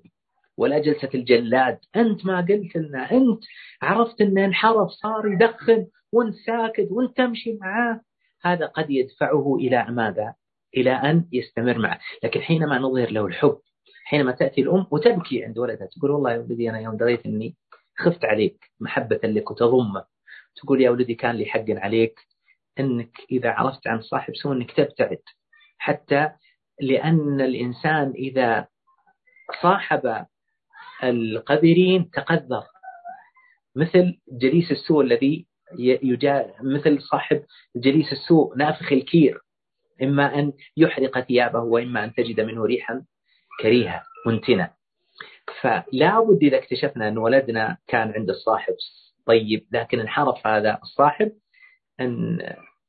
ولا 0.57 0.79
جلسة 0.79 1.09
الجلاد. 1.15 1.79
أنت 1.95 2.25
ما 2.25 2.37
قلت 2.37 2.75
لنا 2.75 3.11
أنت 3.11 3.43
عرفت 3.81 4.21
أنه 4.21 4.45
انحرف 4.45 4.89
صار 4.89 5.27
يدخن 5.27 5.87
وانت 6.11 6.35
ساكت 6.35 6.87
وانت 6.91 7.17
تمشي 7.17 7.57
معاه. 7.61 8.01
هذا 8.41 8.65
قد 8.65 8.89
يدفعه 8.89 9.55
إلى 9.55 9.85
ماذا؟ 9.89 10.33
إلى 10.77 10.91
أن 10.91 11.25
يستمر 11.31 11.77
معه. 11.77 11.99
لكن 12.23 12.41
حينما 12.41 12.77
نظهر 12.77 13.11
له 13.11 13.25
الحب 13.25 13.59
حينما 14.03 14.31
تأتي 14.31 14.61
الأم 14.61 14.87
وتبكي 14.91 15.45
عند 15.45 15.57
ولدها 15.59 15.87
تقول 15.87 16.11
والله 16.11 16.31
يا 16.31 16.37
ولدي 16.37 16.69
أنا 16.69 16.79
يوم 16.79 16.97
دريت 16.97 17.25
أني 17.25 17.55
خفت 17.97 18.25
عليك 18.25 18.71
محبة 18.79 19.19
لك 19.23 19.51
وتضمة. 19.51 20.05
تقول 20.55 20.81
يا 20.81 20.89
ولدي 20.89 21.15
كان 21.15 21.35
لي 21.35 21.45
حق 21.45 21.65
عليك 21.69 22.19
أنك 22.79 23.17
إذا 23.31 23.49
عرفت 23.49 23.87
عن 23.87 24.01
صاحب 24.01 24.35
سوء 24.35 24.53
أنك 24.53 24.71
تبتعد. 24.71 25.21
حتى 25.77 26.29
لأن 26.81 27.41
الإنسان 27.41 28.11
إذا 28.11 28.67
صاحب 29.61 30.25
القذرين 31.03 32.09
تقذر. 32.09 32.63
مثل 33.75 34.19
جليس 34.31 34.71
السوء 34.71 35.03
الذي 35.03 35.47
يجا 35.79 36.53
مثل 36.61 37.01
صاحب 37.01 37.43
جليس 37.75 38.11
السوء 38.11 38.57
نافخ 38.57 38.91
الكير. 38.91 39.39
إما 40.03 40.39
أن 40.39 40.53
يحرق 40.77 41.19
ثيابه 41.19 41.59
وإما 41.59 42.03
أن 42.03 42.13
تجد 42.13 42.41
منه 42.41 42.65
ريحا. 42.65 43.05
كريهة 43.61 44.03
منتنة. 44.25 44.69
فلا 45.61 46.19
بد 46.19 46.43
إذا 46.43 46.57
اكتشفنا 46.57 47.07
أن 47.07 47.17
ولدنا 47.17 47.77
كان 47.87 48.11
عند 48.11 48.29
الصاحب 48.29 48.75
طيب 49.25 49.65
لكن 49.71 49.99
انحرف 49.99 50.47
هذا 50.47 50.79
الصاحب 50.83 51.31
أن 51.99 52.39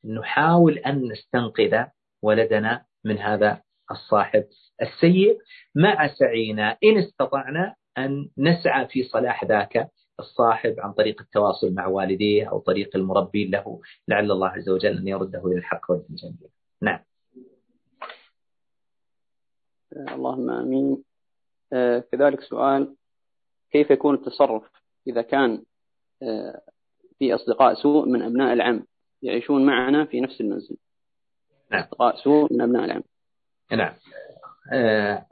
نحاول 0.04 0.78
أن 0.78 1.12
نستنقذ 1.12 1.84
ولدنا 2.22 2.84
من 3.04 3.18
هذا 3.18 3.60
الصاحب 3.90 4.44
السيء. 4.82 5.38
مع 5.74 6.08
سعينا 6.08 6.76
إن 6.84 6.98
استطعنا 6.98 7.74
أن 7.98 8.28
نسعى 8.38 8.86
في 8.86 9.02
صلاح 9.02 9.44
ذاك 9.44 9.88
الصاحب 10.20 10.74
عن 10.78 10.92
طريق 10.92 11.20
التواصل 11.20 11.74
مع 11.74 11.86
والديه 11.86 12.50
أو 12.50 12.58
طريق 12.58 12.96
المربي 12.96 13.44
له 13.44 13.80
لعل 14.08 14.30
الله 14.30 14.48
عز 14.48 14.68
وجل 14.68 14.98
أن 14.98 15.08
يرده 15.08 15.46
إلى 15.46 15.58
الحق 15.58 15.90
والجميل 15.90 16.50
نعم. 16.82 16.98
اللهم 19.96 20.50
آمين. 20.50 21.04
كذلك 22.12 22.40
سؤال 22.40 22.94
كيف 23.70 23.90
يكون 23.90 24.14
التصرف 24.14 24.62
إذا 25.06 25.22
كان 25.22 25.62
في 27.18 27.34
أصدقاء 27.34 27.74
سوء 27.74 28.08
من 28.08 28.22
أبناء 28.22 28.52
العم 28.52 28.86
يعيشون 29.22 29.66
معنا 29.66 30.04
في 30.04 30.20
نفس 30.20 30.40
المنزل؟ 30.40 30.76
نعم. 31.70 31.82
أصدقاء 31.82 32.16
سوء 32.16 32.52
من 32.52 32.60
أبناء 32.60 32.84
العم. 32.84 33.02
نعم. 33.72 33.94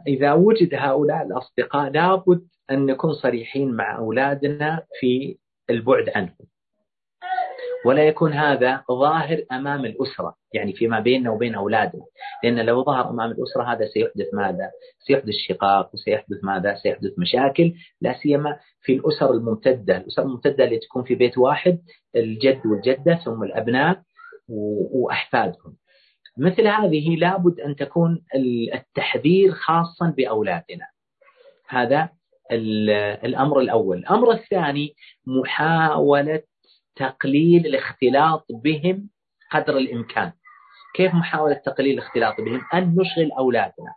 إذا 0.07 0.33
وجد 0.33 0.75
هؤلاء 0.75 1.27
الأصدقاء 1.27 1.91
لابد 1.91 2.49
أن 2.71 2.87
نكون 2.87 3.13
صريحين 3.13 3.73
مع 3.73 3.99
أولادنا 3.99 4.83
في 5.01 5.39
البعد 5.71 6.09
عنهم. 6.15 6.37
ولا 7.87 8.03
يكون 8.09 8.33
هذا 8.33 8.85
ظاهر 8.91 9.45
أمام 9.53 9.85
الأسرة 9.85 10.35
يعني 10.55 10.73
فيما 10.73 11.01
بيننا 11.01 11.31
وبين 11.31 11.55
اولادنا 11.55 12.03
لأن 12.45 12.67
لو 12.67 12.85
ظهر 12.85 13.11
أمام 13.11 13.31
الأسرة 13.31 13.63
هذا 13.73 13.87
سيحدث 13.87 14.35
ماذا؟ 14.35 14.71
سيحدث 14.99 15.35
شقاق 15.49 15.95
وسيحدث 15.95 16.45
ماذا؟ 16.45 16.75
سيحدث 16.75 17.19
مشاكل 17.19 17.73
لا 18.01 18.13
سيما 18.23 18.59
في 18.81 18.93
الأسر 18.93 19.31
الممتدة، 19.31 19.97
الأسر 19.97 20.23
الممتدة 20.23 20.65
اللي 20.65 20.79
تكون 20.79 21.03
في 21.03 21.15
بيت 21.15 21.39
واحد 21.39 21.79
الجد 22.17 22.67
والجدة 22.67 23.15
ثم 23.15 23.43
الأبناء 23.43 24.03
وأحفادهم. 24.49 25.77
مثل 26.39 26.67
هذه 26.67 27.17
لابد 27.17 27.61
أن 27.61 27.77
تكون 27.77 28.25
التحذير 28.75 29.53
خاصا 29.53 30.15
بأولادنا. 30.17 30.87
هذا 31.69 32.09
الأمر 33.25 33.61
الأول، 33.61 33.99
الأمر 33.99 34.33
الثاني 34.33 34.95
محاولة 35.27 36.43
تقليل 36.97 37.67
الاختلاط 37.67 38.47
بهم 38.51 39.09
قدر 39.53 39.77
الإمكان. 39.77 40.33
كيف 40.95 41.15
محاولة 41.15 41.55
تقليل 41.55 41.99
الاختلاط 41.99 42.41
بهم؟ 42.41 42.61
أن 42.75 42.97
نشغل 42.99 43.33
أولادنا. 43.39 43.95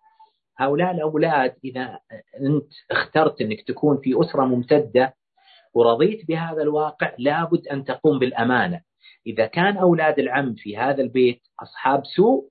هؤلاء 0.57 0.91
الأولاد 0.91 1.55
إذا 1.65 1.99
أنت 2.41 2.71
اخترت 2.91 3.41
أنك 3.41 3.61
تكون 3.67 3.97
في 4.03 4.21
أسرة 4.21 4.45
ممتدة 4.45 5.13
ورضيت 5.73 6.27
بهذا 6.27 6.61
الواقع 6.61 7.11
لابد 7.17 7.67
أن 7.67 7.83
تقوم 7.83 8.19
بالأمانة. 8.19 8.81
إذا 9.27 9.45
كان 9.45 9.77
أولاد 9.77 10.19
العم 10.19 10.53
في 10.53 10.77
هذا 10.77 11.01
البيت 11.01 11.41
أصحاب 11.61 12.05
سوء 12.05 12.49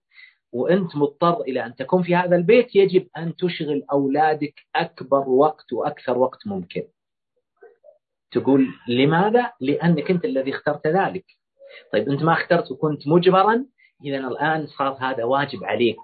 وأنت 0.52 0.96
مضطر 0.96 1.40
إلى 1.40 1.66
أن 1.66 1.74
تكون 1.74 2.02
في 2.02 2.16
هذا 2.16 2.36
البيت 2.36 2.76
يجب 2.76 3.06
أن 3.16 3.36
تشغل 3.36 3.84
أولادك 3.92 4.54
أكبر 4.76 5.28
وقت 5.28 5.72
وأكثر 5.72 6.18
وقت 6.18 6.46
ممكن. 6.46 6.82
تقول 8.34 8.68
لماذا؟ 8.88 9.52
لأنك 9.60 10.10
أنت 10.10 10.24
الذي 10.24 10.50
اخترت 10.50 10.86
ذلك. 10.86 11.24
طيب 11.92 12.08
أنت 12.08 12.22
ما 12.22 12.32
اخترت 12.32 12.70
وكنت 12.70 13.08
مجبرا 13.08 13.64
اذا 14.04 14.18
الآن 14.18 14.66
صار 14.66 14.96
هذا 15.00 15.24
واجب 15.24 15.64
عليك. 15.64 16.00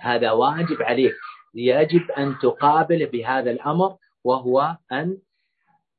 هذا 0.00 0.30
واجب 0.30 0.82
عليك، 0.82 1.16
يجب 1.54 2.10
أن 2.10 2.38
تقابل 2.42 3.06
بهذا 3.06 3.50
الأمر 3.50 3.96
وهو 4.24 4.76
أن 4.92 5.18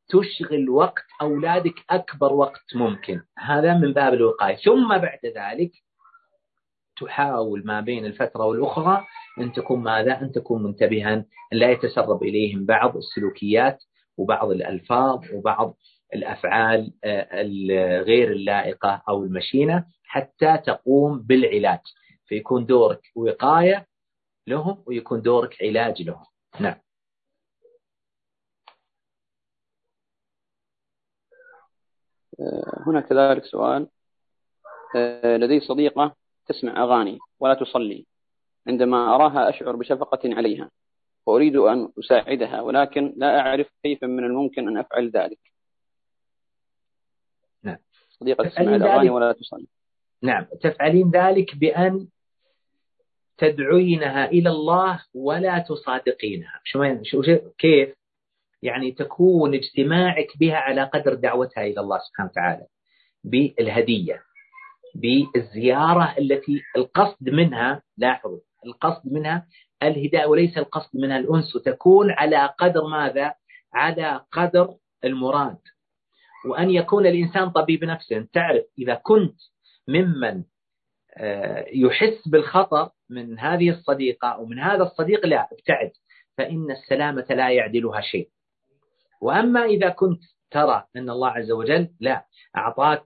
تشغل 0.09 0.69
وقت 0.69 1.05
أولادك 1.21 1.83
أكبر 1.89 2.33
وقت 2.33 2.75
ممكن، 2.75 3.21
هذا 3.37 3.73
من 3.73 3.93
باب 3.93 4.13
الوقاية، 4.13 4.55
ثم 4.55 4.97
بعد 4.97 5.19
ذلك 5.25 5.71
تحاول 7.01 7.63
ما 7.65 7.81
بين 7.81 8.05
الفترة 8.05 8.45
والأخرى 8.45 9.05
أن 9.39 9.53
تكون 9.53 9.83
ماذا؟ 9.83 10.21
أن 10.21 10.31
تكون 10.31 10.63
منتبها 10.63 11.13
ان 11.13 11.25
لا 11.51 11.71
يتسرب 11.71 12.23
إليهم 12.23 12.65
بعض 12.65 12.97
السلوكيات 12.97 13.83
وبعض 14.17 14.51
الألفاظ 14.51 15.33
وبعض 15.33 15.77
الأفعال 16.15 16.93
الغير 17.05 18.31
اللائقة 18.31 19.01
أو 19.09 19.23
المشينة 19.23 19.85
حتى 20.03 20.57
تقوم 20.57 21.19
بالعلاج. 21.19 21.79
فيكون 22.25 22.65
دورك 22.65 23.01
وقاية 23.15 23.87
لهم 24.47 24.83
ويكون 24.87 25.21
دورك 25.21 25.63
علاج 25.63 26.01
لهم. 26.01 26.25
نعم. 26.59 26.75
هنا 32.87 33.01
كذلك 33.01 33.45
سؤال. 33.45 33.87
لدي 35.25 35.59
صديقة 35.59 36.15
تسمع 36.47 36.83
أغاني 36.83 37.17
ولا 37.39 37.53
تصلي. 37.53 38.05
عندما 38.67 39.15
أراها 39.15 39.49
أشعر 39.49 39.75
بشفقة 39.75 40.19
عليها. 40.25 40.69
وأريد 41.27 41.55
أن 41.55 41.89
أساعدها 41.99 42.61
ولكن 42.61 43.13
لا 43.17 43.39
أعرف 43.39 43.67
كيف 43.83 44.03
من 44.03 44.23
الممكن 44.23 44.67
أن 44.67 44.77
أفعل 44.77 45.09
ذلك. 45.09 45.39
نعم. 47.63 47.77
صديقة 48.09 48.49
تسمع 48.49 48.75
الأغاني 48.75 49.09
ولا 49.09 49.31
تصلي؟ 49.31 49.67
نعم. 50.23 50.45
تفعلين 50.61 51.11
ذلك 51.11 51.55
بأن 51.55 52.07
تدعينها 53.37 54.25
إلى 54.25 54.49
الله 54.49 55.03
ولا 55.13 55.59
تصادقينها. 55.59 56.61
شو 56.63 56.93
شو 57.03 57.23
كيف؟ 57.57 57.95
يعني 58.61 58.91
تكون 58.91 59.53
اجتماعك 59.53 60.27
بها 60.39 60.55
على 60.55 60.83
قدر 60.83 61.13
دعوتها 61.13 61.63
إلى 61.63 61.81
الله 61.81 61.99
سبحانه 61.99 62.29
وتعالى. 62.29 62.65
بالهدية 63.23 64.23
بالزيارة 64.95 66.15
التي 66.17 66.63
القصد 66.77 67.29
منها 67.29 67.81
لاحظوا 67.97 68.39
القصد 68.65 69.13
منها 69.13 69.47
الهداية 69.83 70.25
وليس 70.25 70.57
القصد 70.57 70.97
منها 70.99 71.17
الأنس. 71.17 71.55
وتكون 71.55 72.11
على 72.11 72.49
قدر 72.59 72.87
ماذا؟ 72.87 73.33
على 73.73 74.25
قدر 74.31 74.75
المراد. 75.03 75.57
وأن 76.49 76.69
يكون 76.69 77.05
الإنسان 77.05 77.49
طبيب 77.49 77.83
نفسه. 77.83 78.27
تعرف 78.33 78.65
إذا 78.79 78.93
كنت 78.93 79.35
ممن 79.87 80.43
آه، 81.17 81.65
يحس 81.73 82.27
بالخطر 82.27 82.89
من 83.09 83.39
هذه 83.39 83.69
الصديقة 83.69 84.27
أو 84.27 84.45
من 84.45 84.59
هذا 84.59 84.83
الصديق 84.83 85.25
لا 85.25 85.47
ابتعد. 85.51 85.91
فإن 86.37 86.71
السلامة 86.71 87.25
لا 87.29 87.49
يعدلها 87.49 88.01
شيء. 88.01 88.29
وأما 89.21 89.65
إذا 89.65 89.89
كنت 89.89 90.21
ترى 90.51 90.83
أن 90.95 91.09
الله 91.09 91.29
عز 91.29 91.51
وجل 91.51 91.89
لا 91.99 92.25
أعطاك 92.55 93.05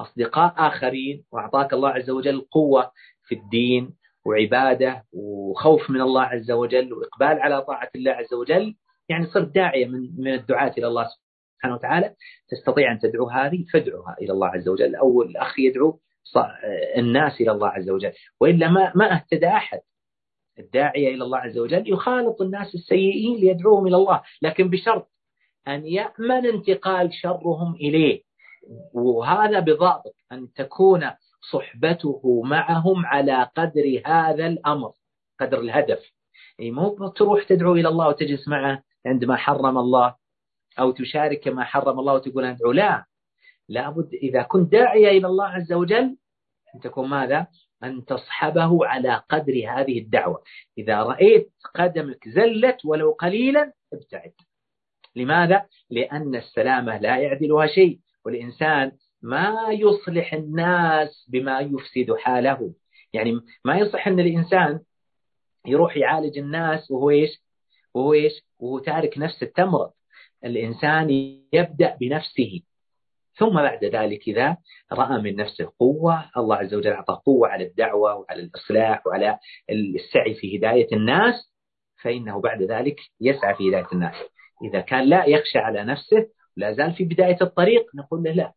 أصدقاء 0.00 0.54
آخرين 0.56 1.24
وأعطاك 1.32 1.72
الله 1.72 1.88
عز 1.88 2.10
وجل 2.10 2.46
قوة 2.50 2.92
في 3.26 3.34
الدين 3.34 3.96
وعبادة 4.24 5.04
وخوف 5.12 5.90
من 5.90 6.00
الله 6.00 6.22
عز 6.22 6.50
وجل 6.50 6.92
وإقبال 6.92 7.42
على 7.42 7.62
طاعة 7.62 7.90
الله 7.96 8.12
عز 8.12 8.34
وجل 8.34 8.74
يعني 9.08 9.26
صرت 9.26 9.54
داعية 9.54 9.86
من 9.86 10.10
من 10.18 10.34
الدعاة 10.34 10.74
إلى 10.78 10.86
الله 10.86 11.08
سبحانه 11.56 11.74
وتعالى. 11.74 12.14
تستطيع 12.48 12.92
أن 12.92 12.98
تدعو 12.98 13.28
هذه 13.28 13.64
فادعوها 13.72 14.16
إلى 14.22 14.32
الله 14.32 14.46
عز 14.48 14.68
وجل. 14.68 14.96
أو 14.96 15.22
الاخ 15.22 15.58
يدعو 15.58 15.98
الناس 16.96 17.40
إلى 17.40 17.52
الله 17.52 17.68
عز 17.68 17.90
وجل. 17.90 18.12
وإلا 18.40 18.68
ما 18.68 18.92
ما 18.94 19.14
أهتدى 19.14 19.46
أحد. 19.46 19.80
الداعية 20.58 21.14
إلى 21.14 21.24
الله 21.24 21.38
عز 21.38 21.58
وجل 21.58 21.92
يخالط 21.92 22.42
الناس 22.42 22.74
السيئين 22.74 23.36
ليدعوهم 23.36 23.86
إلى 23.86 23.96
الله 23.96 24.22
لكن 24.42 24.70
بشرط 24.70 25.10
أن 25.68 25.86
يأمن 25.86 26.46
انتقال 26.46 27.14
شرهم 27.14 27.74
إليه. 27.74 28.22
وهذا 28.94 29.60
بضابط 29.60 30.14
أن 30.32 30.52
تكون 30.52 31.10
صحبته 31.50 32.42
معهم 32.44 33.06
على 33.06 33.50
قدر 33.56 34.02
هذا 34.06 34.46
الأمر 34.46 34.92
قدر 35.40 35.60
الهدف. 35.60 36.14
اي 36.60 36.70
مو 36.70 37.08
تروح 37.08 37.44
تدعو 37.44 37.74
إلى 37.74 37.88
الله 37.88 38.08
وتجلس 38.08 38.48
معه 38.48 38.82
عندما 39.06 39.36
حرم 39.36 39.78
الله 39.78 40.14
أو 40.78 40.90
تشارك 40.90 41.48
ما 41.48 41.64
حرم 41.64 42.00
الله 42.00 42.14
وتقول 42.14 42.44
أدعو. 42.44 42.72
لا. 42.72 43.04
لابد 43.68 44.14
إذا 44.14 44.42
كنت 44.42 44.72
داعية 44.72 45.08
إلى 45.08 45.26
الله 45.26 45.46
عز 45.46 45.72
وجل 45.72 46.16
أن 46.74 46.80
تكون 46.82 47.08
ماذا؟ 47.08 47.46
أن 47.84 48.04
تصحبه 48.04 48.86
على 48.86 49.22
قدر 49.30 49.52
هذه 49.52 49.98
الدعوة. 49.98 50.42
إذا 50.78 51.02
رأيت 51.02 51.52
قدمك 51.74 52.28
زلت 52.28 52.84
ولو 52.84 53.10
قليلا 53.10 53.72
ابتعد. 53.92 54.32
لماذا؟ 55.16 55.66
لأن 55.90 56.34
السلامة 56.34 56.98
لا 56.98 57.16
يعدلها 57.16 57.66
شيء. 57.66 57.98
والإنسان 58.24 58.92
ما 59.24 59.68
يصلح 59.70 60.34
الناس 60.34 61.26
بما 61.28 61.60
يفسد 61.60 62.14
حاله 62.16 62.74
يعني 63.12 63.40
ما 63.64 63.78
يصح 63.78 64.06
أن 64.06 64.20
الإنسان 64.20 64.80
يروح 65.66 65.96
يعالج 65.96 66.38
الناس 66.38 66.90
وهو 66.90 67.10
إيش؟ 67.10 67.42
وهو 67.94 68.12
إيش؟ 68.12 68.32
وهو 68.58 68.78
تارك 68.78 69.18
نفسه 69.18 69.46
تمرض 69.46 69.90
الإنسان 70.44 71.10
يبدأ 71.52 71.96
بنفسه. 72.00 72.60
ثم 73.36 73.54
بعد 73.54 73.84
ذلك 73.84 74.28
إذا 74.28 74.56
رأى 74.92 75.22
من 75.22 75.36
نفسه 75.36 75.72
قوة 75.78 76.30
الله 76.36 76.56
عز 76.56 76.74
وجل 76.74 76.92
أعطاه 76.92 77.22
قوة 77.26 77.48
على 77.48 77.64
الدعوة 77.64 78.14
وعلى 78.14 78.42
الإصلاح 78.42 79.06
وعلى 79.06 79.38
السعي 79.70 80.34
في 80.34 80.58
هداية 80.58 80.88
الناس 80.92 81.52
فإنه 82.02 82.40
بعد 82.40 82.62
ذلك 82.62 82.96
يسعى 83.20 83.54
في 83.54 83.70
هداية 83.70 83.86
الناس. 83.92 84.14
إذا 84.64 84.80
كان 84.80 85.04
لا 85.04 85.24
يخشى 85.24 85.58
على 85.58 85.84
نفسه 85.84 86.26
لا 86.56 86.72
زال 86.72 86.92
في 86.92 87.04
بداية 87.04 87.38
الطريق 87.42 87.86
نقول 87.94 88.22
له 88.22 88.32
لا. 88.32 88.52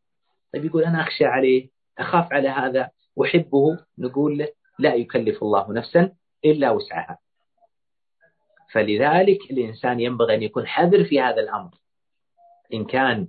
طيب 0.53 0.65
يقول 0.65 0.83
أنا 0.83 1.01
أخشى 1.01 1.25
عليه 1.25 1.69
أخاف 1.97 2.33
على 2.33 2.49
هذا 2.49 2.89
أحبه 3.25 3.79
نقول 3.97 4.37
له 4.37 4.47
لا 4.79 4.95
يكلف 4.95 5.43
الله 5.43 5.73
نفسا 5.73 6.11
إلا 6.45 6.71
وسعها. 6.71 7.19
فلذلك 8.71 9.51
الإنسان 9.51 9.99
ينبغي 9.99 10.35
أن 10.35 10.43
يكون 10.43 10.67
حذر 10.67 11.03
في 11.03 11.21
هذا 11.21 11.41
الأمر. 11.41 11.69
إن 12.73 12.85
كان 12.85 13.27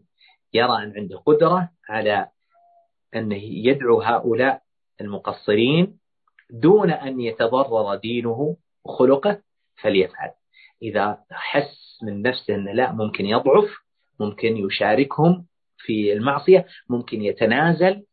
يرى 0.55 0.83
أن 0.83 0.93
عنده 0.97 1.17
قدرة 1.17 1.71
على 1.89 2.29
أنه 3.17 3.43
يدعو 3.43 4.01
هؤلاء 4.01 4.63
المقصرين 5.01 5.99
دون 6.51 6.91
أن 6.91 7.21
يتضرر 7.21 7.95
دينه 7.95 8.57
خلقه 8.85 9.43
فليفعل. 9.83 10.31
إذا 10.83 11.19
حس 11.31 11.99
من 12.03 12.23
نفسه 12.23 12.55
أنه 12.55 12.73
لا 12.73 12.93
ممكن 12.93 13.27
يضعف 13.27 13.71
ممكن 14.21 14.57
يشاركهم 14.57 15.47
في 15.79 16.13
المعصية 16.13 16.67
ممكن 16.89 17.23
يتنازل 17.23 18.05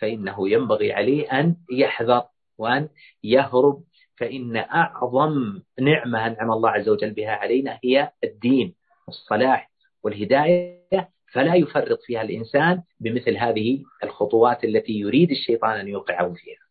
فإنه 0.00 0.48
ينبغي 0.48 0.92
عليه 0.92 1.40
أن 1.40 1.56
يحذر 1.70 2.22
وأن 2.58 2.88
يهرب. 3.24 3.84
فإن 4.16 4.56
أعظم 4.56 5.62
نعمة 5.80 6.26
أنعم 6.26 6.52
الله 6.52 6.70
عز 6.70 6.88
وجل 6.88 7.10
بها 7.10 7.30
علينا 7.30 7.78
هي 7.84 8.12
الدين 8.24 8.74
والصلاح 9.06 9.70
والهداية 10.02 11.10
فلا 11.32 11.54
يفرط 11.54 11.98
فيها 12.02 12.22
الإنسان 12.22 12.82
بمثل 13.00 13.36
هذه 13.36 13.84
الخطوات 14.04 14.64
التي 14.64 14.92
يريد 14.92 15.30
الشيطان 15.30 15.80
أن 15.80 15.88
يوقعه 15.88 16.34
فيها. 16.34 16.64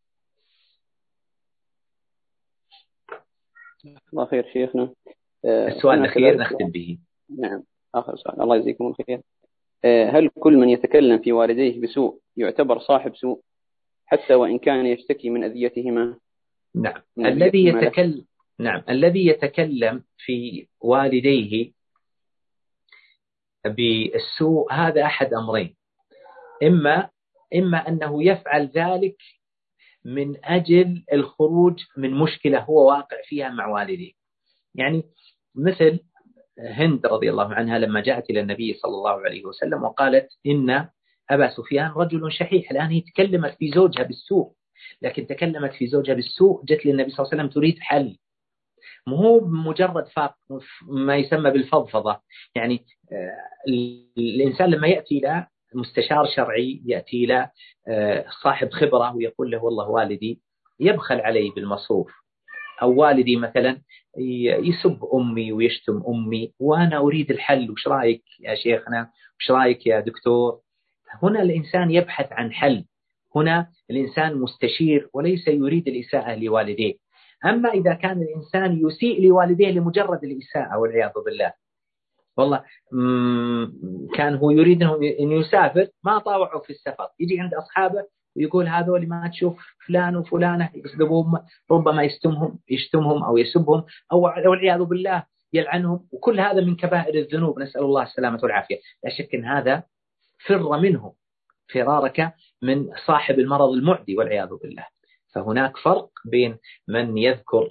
الله 4.13 4.25
خير 4.25 4.49
شيخنا. 4.53 4.93
آه، 5.45 5.67
السؤال 5.67 5.99
الأخير 5.99 6.37
نختم 6.37 6.67
به. 6.67 6.97
نعم 7.39 7.63
آخر 7.95 8.15
سؤال. 8.15 8.41
الله 8.41 8.55
يجزيكم 8.55 8.87
الخير. 8.87 9.21
هل 9.85 10.29
كل 10.39 10.57
من 10.57 10.69
يتكلم 10.69 11.17
في 11.17 11.31
والديه 11.31 11.81
بسوء 11.81 12.19
يعتبر 12.37 12.79
صاحب 12.79 13.15
سوء 13.15 13.41
حتى 14.05 14.33
وإن 14.33 14.59
كان 14.59 14.85
يشتكي 14.85 15.29
من 15.29 15.43
أذيتهما؟ 15.43 16.17
نعم. 16.75 17.01
الذي 17.17 17.65
يتكلم 17.65 18.25
نعم. 18.59 18.83
الذي 18.89 19.27
يتكلم 19.27 20.03
في 20.17 20.67
والديه 20.81 21.71
بالسوء 23.65 24.73
هذا 24.73 25.03
أحد 25.03 25.33
أمرين. 25.33 25.75
إما 26.63 27.09
إما 27.55 27.87
أنه 27.87 28.23
يفعل 28.23 28.67
ذلك 28.75 29.17
من 30.05 30.45
أجل 30.45 31.03
الخروج 31.13 31.79
من 31.97 32.13
مشكلة 32.13 32.59
هو 32.59 32.87
واقع 32.87 33.17
فيها 33.23 33.49
مع 33.49 33.67
والديه. 33.67 34.11
يعني 34.75 35.03
مثل 35.55 35.99
هند 36.59 37.05
رضي 37.05 37.29
الله 37.29 37.53
عنها 37.53 37.79
لما 37.79 38.01
جاءت 38.01 38.29
إلى 38.29 38.39
النبي 38.39 38.73
صلى 38.73 38.91
الله 38.91 39.11
عليه 39.11 39.45
وسلم 39.45 39.83
وقالت 39.83 40.27
إن 40.47 40.87
أبا 41.29 41.49
سفيان 41.49 41.91
رجل 41.91 42.31
شحيح 42.31 42.71
الآن 42.71 42.89
هي 42.89 43.01
تكلمت 43.01 43.55
في 43.59 43.71
زوجها 43.71 44.03
بالسوء 44.03 44.53
لكن 45.01 45.27
تكلمت 45.27 45.73
في 45.73 45.87
زوجها 45.87 46.13
بالسوء 46.13 46.65
جت 46.65 46.85
للنبي 46.85 47.11
صلى 47.11 47.19
الله 47.19 47.29
عليه 47.33 47.43
وسلم 47.43 47.49
تريد 47.61 47.79
حل. 47.79 48.17
مو 49.07 49.39
مجرد 49.39 50.07
فاق 50.07 50.35
ما 50.87 51.17
يسمى 51.17 51.51
بالفضفضة. 51.51 52.19
يعني 52.55 52.85
آه، 53.11 53.37
الإنسان 54.17 54.69
لما 54.69 54.87
يأتي 54.87 55.17
إلى 55.17 55.47
مستشار 55.75 56.27
شرعي 56.35 56.81
يأتي 56.85 57.23
إلى 57.23 57.49
آه، 57.87 58.25
صاحب 58.43 58.71
خبرة 58.71 59.15
ويقول 59.15 59.51
له 59.51 59.63
والله 59.63 59.89
والدي 59.89 60.41
يبخل 60.79 61.21
علي 61.21 61.49
بالمصروف. 61.49 62.22
أو 62.81 63.01
والدي 63.01 63.35
مثلا 63.35 63.81
يسب 64.63 64.99
أمي 65.13 65.51
ويشتم 65.51 66.03
أمي 66.07 66.53
وأنا 66.59 66.97
أريد 66.97 67.31
الحل 67.31 67.71
وش 67.71 67.87
رأيك 67.87 68.23
يا 68.39 68.55
شيخنا؟ 68.55 69.09
وش 69.39 69.51
رأيك 69.51 69.87
يا 69.87 69.99
دكتور؟ 69.99 70.59
هنا 71.23 71.41
الإنسان 71.41 71.91
يبحث 71.91 72.31
عن 72.31 72.53
حل. 72.53 72.85
هنا 73.35 73.67
الإنسان 73.89 74.37
مستشير 74.37 75.09
وليس 75.13 75.47
يريد 75.47 75.87
الإساءة 75.87 76.35
لوالديه. 76.35 76.93
أما 77.45 77.69
إذا 77.69 77.93
كان 77.93 78.21
الإنسان 78.21 78.87
يسيء 78.87 79.27
لوالديه 79.27 79.71
لمجرد 79.71 80.23
الإساءة 80.23 80.77
والعياذ 80.77 81.11
بالله. 81.25 81.53
والله 82.37 82.63
كان 84.15 84.35
هو 84.35 84.51
يريد 84.51 84.83
أن 84.83 85.31
يسافر 85.31 85.87
ما 86.03 86.19
طاوعوا 86.19 86.61
في 86.63 86.69
السفر. 86.69 87.07
يجي 87.19 87.39
عند 87.39 87.53
أصحابه 87.53 88.05
ويقول 88.35 88.67
هذول 88.67 89.07
ما 89.07 89.27
تشوف 89.27 89.57
فلان 89.87 90.15
وفلانة 90.15 90.69
يسلبهم 90.75 91.39
ربما 91.71 92.03
يشتمهم 92.03 92.59
يشتمهم 92.69 93.23
أو 93.23 93.37
يسبهم 93.37 93.83
أو 94.11 94.21
والعياذ 94.21 94.83
بالله 94.83 95.23
يلعنهم. 95.53 96.07
وكل 96.11 96.39
هذا 96.39 96.61
من 96.61 96.75
كبائر 96.75 97.15
الذنوب. 97.15 97.59
نسأل 97.59 97.81
الله 97.81 98.03
السلامة 98.03 98.39
والعافية. 98.43 98.75
لا 99.03 99.09
شك 99.09 99.35
أن 99.35 99.45
هذا 99.45 99.83
فر 100.45 100.79
منه 100.79 101.13
فرارك 101.73 102.33
من 102.61 102.89
صاحب 103.05 103.39
المرض 103.39 103.69
المعدي 103.69 104.17
والعياذ 104.17 104.49
بالله. 104.61 104.85
فهناك 105.35 105.77
فرق 105.77 106.09
بين 106.25 106.57
من 106.87 107.17
يذكر 107.17 107.69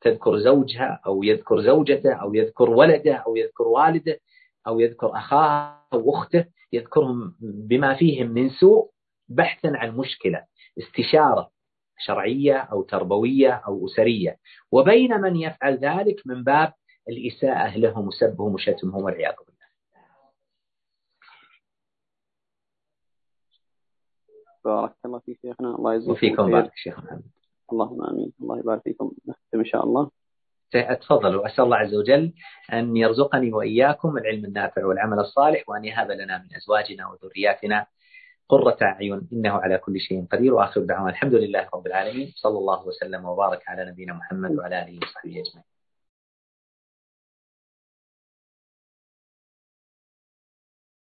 تذكر 0.00 0.38
زوجها 0.38 1.00
أو 1.06 1.22
يذكر 1.22 1.60
زوجته 1.60 2.12
أو 2.12 2.34
يذكر 2.34 2.70
ولده 2.70 3.14
أو 3.14 3.36
يذكر 3.36 3.68
والده 3.68 4.18
أو 4.66 4.80
يذكر 4.80 5.16
أخاه 5.16 5.76
أو 5.92 6.14
أخته 6.14 6.44
يذكرهم 6.72 7.34
بما 7.40 7.94
فيهم 7.94 8.30
من 8.30 8.50
سوء 8.50 8.90
بحثا 9.30 9.72
عن 9.74 9.96
مشكلة 9.96 10.44
استشارة 10.78 11.50
شرعية 11.98 12.56
أو 12.56 12.82
تربوية 12.82 13.52
أو 13.52 13.86
أسرية. 13.86 14.38
وبين 14.72 15.20
من 15.20 15.36
يفعل 15.36 15.76
ذلك 15.76 16.26
من 16.26 16.44
باب 16.44 16.72
الإساءة 17.08 17.78
لهم 17.78 18.08
وسبهم 18.08 18.54
وشتمهم 18.54 19.04
والعياذ 19.04 19.34
بالله. 19.46 19.50
بارك 24.64 24.94
الله 25.04 25.18
فيك 25.18 25.38
شيخنا. 25.42 25.68
الله 25.68 25.94
يجزيكم 25.94 26.12
وفيكم 26.12 26.50
بارك 26.50 26.72
شيخ 26.74 26.98
محمد 26.98 27.30
اللهم 27.72 28.02
آمين. 28.02 28.32
الله 28.40 28.58
يبارك 28.58 28.82
فيكم. 28.82 29.12
نختم 29.28 29.58
إن 29.58 29.64
شاء 29.64 29.84
الله. 29.84 30.10
تفضل. 31.00 31.36
وأسأل 31.36 31.64
الله 31.64 31.76
عز 31.76 31.94
وجل 31.94 32.32
أن 32.72 32.96
يرزقني 32.96 33.52
وإياكم 33.52 34.16
العلم 34.16 34.44
النافع 34.44 34.84
والعمل 34.84 35.18
الصالح 35.18 35.68
وأن 35.68 35.84
يهب 35.84 36.10
لنا 36.10 36.38
من 36.38 36.56
أزواجنا 36.56 37.08
وذرياتنا 37.08 37.86
قرة 38.50 38.76
أعين 38.82 39.28
إنه 39.32 39.50
على 39.50 39.78
كل 39.78 40.00
شيء 40.00 40.26
قدير 40.32 40.54
وآخر 40.54 40.80
دعوانا 40.80 41.10
الحمد 41.10 41.34
لله 41.34 41.68
رب 41.74 41.86
العالمين 41.86 42.32
صلى 42.36 42.58
الله 42.58 42.86
وسلم 42.86 43.24
وبارك 43.24 43.62
على 43.68 43.90
نبينا 43.90 44.12
محمد 44.12 44.58
وعلى 44.58 44.82
آله 44.82 44.98
وصحبه 45.02 45.30
أجمعين. 45.30 45.79